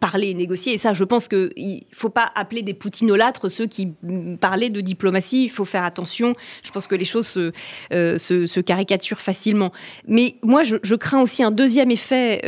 parler 0.00 0.30
et 0.30 0.34
négocier. 0.34 0.74
Et 0.74 0.78
ça, 0.78 0.94
je 0.94 1.04
pense 1.04 1.28
qu'il 1.28 1.50
ne 1.56 1.80
faut 1.92 2.10
pas 2.10 2.30
appeler 2.34 2.62
des 2.62 2.74
poutinolâtres 2.74 3.50
ceux 3.50 3.66
qui 3.66 3.92
mm, 4.02 4.36
parlaient 4.38 4.70
de 4.70 4.80
diplomatie. 4.80 5.44
Il 5.44 5.50
faut 5.50 5.64
faire 5.64 5.84
attention. 5.84 6.34
Je 6.62 6.70
pense 6.70 6.86
que 6.86 6.94
les 6.94 7.04
choses 7.04 7.26
se, 7.26 7.52
se, 7.90 8.60
caricaturent 8.60 9.20
facilement. 9.20 9.72
Mais 10.08 10.36
moi, 10.42 10.62
je, 10.62 10.76
je, 10.82 10.94
crains 10.94 11.20
aussi 11.20 11.42
un 11.42 11.50
deuxième 11.50 11.90
effet, 11.90 12.40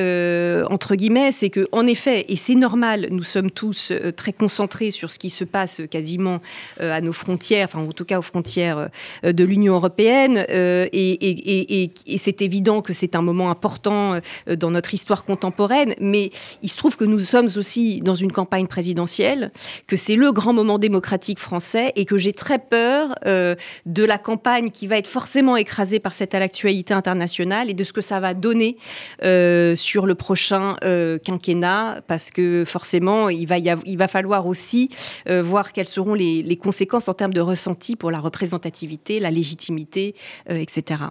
entre 0.70 0.94
guillemets, 0.94 1.32
c'est 1.32 1.50
que, 1.50 1.68
en 1.72 1.86
effet, 1.86 2.24
et 2.28 2.36
c'est 2.36 2.54
normal, 2.54 2.85
nous 3.10 3.22
sommes 3.22 3.50
tous 3.50 3.92
très 4.16 4.32
concentrés 4.32 4.90
sur 4.90 5.10
ce 5.10 5.18
qui 5.18 5.30
se 5.30 5.44
passe 5.44 5.82
quasiment 5.90 6.40
à 6.80 7.00
nos 7.00 7.12
frontières, 7.12 7.66
enfin 7.66 7.80
en 7.80 7.92
tout 7.92 8.04
cas 8.04 8.18
aux 8.18 8.22
frontières 8.22 8.88
de 9.22 9.44
l'Union 9.44 9.74
européenne, 9.74 10.44
et, 10.48 11.90
et 12.06 12.18
c'est 12.18 12.42
évident 12.42 12.82
que 12.82 12.92
c'est 12.92 13.14
un 13.14 13.22
moment 13.22 13.50
important 13.50 14.20
dans 14.46 14.70
notre 14.70 14.94
histoire 14.94 15.24
contemporaine, 15.24 15.94
mais 16.00 16.30
il 16.62 16.70
se 16.70 16.76
trouve 16.76 16.96
que 16.96 17.04
nous 17.04 17.20
sommes 17.20 17.48
aussi 17.56 18.00
dans 18.00 18.14
une 18.14 18.32
campagne 18.32 18.66
présidentielle, 18.66 19.50
que 19.86 19.96
c'est 19.96 20.16
le 20.16 20.32
grand 20.32 20.52
moment 20.52 20.78
démocratique 20.78 21.38
français 21.38 21.92
et 21.96 22.04
que 22.04 22.18
j'ai 22.18 22.32
très 22.32 22.58
peur 22.58 23.14
euh, 23.26 23.54
de 23.86 24.04
la 24.04 24.18
campagne 24.18 24.70
qui 24.70 24.86
va 24.86 24.98
être 24.98 25.06
forcément 25.06 25.56
écrasée 25.56 25.98
par 25.98 26.14
cette 26.14 26.34
actualité 26.34 26.94
internationale 26.94 27.70
et 27.70 27.74
de 27.74 27.84
ce 27.84 27.92
que 27.92 28.00
ça 28.00 28.20
va 28.20 28.34
donner 28.34 28.76
euh, 29.22 29.76
sur 29.76 30.06
le 30.06 30.14
prochain 30.14 30.76
euh, 30.84 31.18
quinquennat, 31.18 32.02
parce 32.06 32.30
que 32.30 32.64
forcément, 32.76 33.28
il 33.28 33.46
va, 33.46 33.58
il 33.58 33.96
va 33.96 34.08
falloir 34.08 34.46
aussi 34.46 34.90
voir 35.26 35.72
quelles 35.72 35.88
seront 35.88 36.14
les, 36.14 36.42
les, 36.42 36.56
conséquences 36.56 37.08
en 37.08 37.14
termes 37.14 37.32
de 37.32 37.40
ressenti 37.40 37.96
pour 37.96 38.10
la 38.10 38.20
représentativité, 38.20 39.20
la 39.20 39.30
légitimité, 39.30 40.14
etc. 40.48 41.06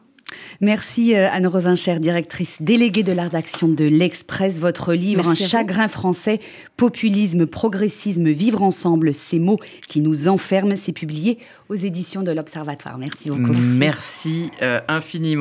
Merci 0.61 1.15
euh, 1.15 1.27
Anne 1.31 1.47
Rosincher, 1.47 1.99
directrice 1.99 2.57
déléguée 2.59 3.03
de 3.03 3.11
l'art 3.11 3.29
d'action 3.29 3.67
de 3.67 3.85
l'Express. 3.85 4.59
Votre 4.59 4.93
livre, 4.93 5.27
Un 5.27 5.35
chagrin 5.35 5.87
français, 5.87 6.39
populisme, 6.77 7.45
progressisme, 7.45 8.29
vivre 8.29 8.63
ensemble, 8.63 9.13
ces 9.13 9.39
mots 9.39 9.59
qui 9.87 10.01
nous 10.01 10.27
enferment, 10.27 10.75
c'est 10.75 10.93
publié 10.93 11.37
aux 11.69 11.75
éditions 11.75 12.23
de 12.23 12.31
l'Observatoire. 12.31 12.97
Merci 12.97 13.29
beaucoup. 13.29 13.53
Merci, 13.53 14.51
euh, 14.61 14.79
infiniment. 14.87 15.25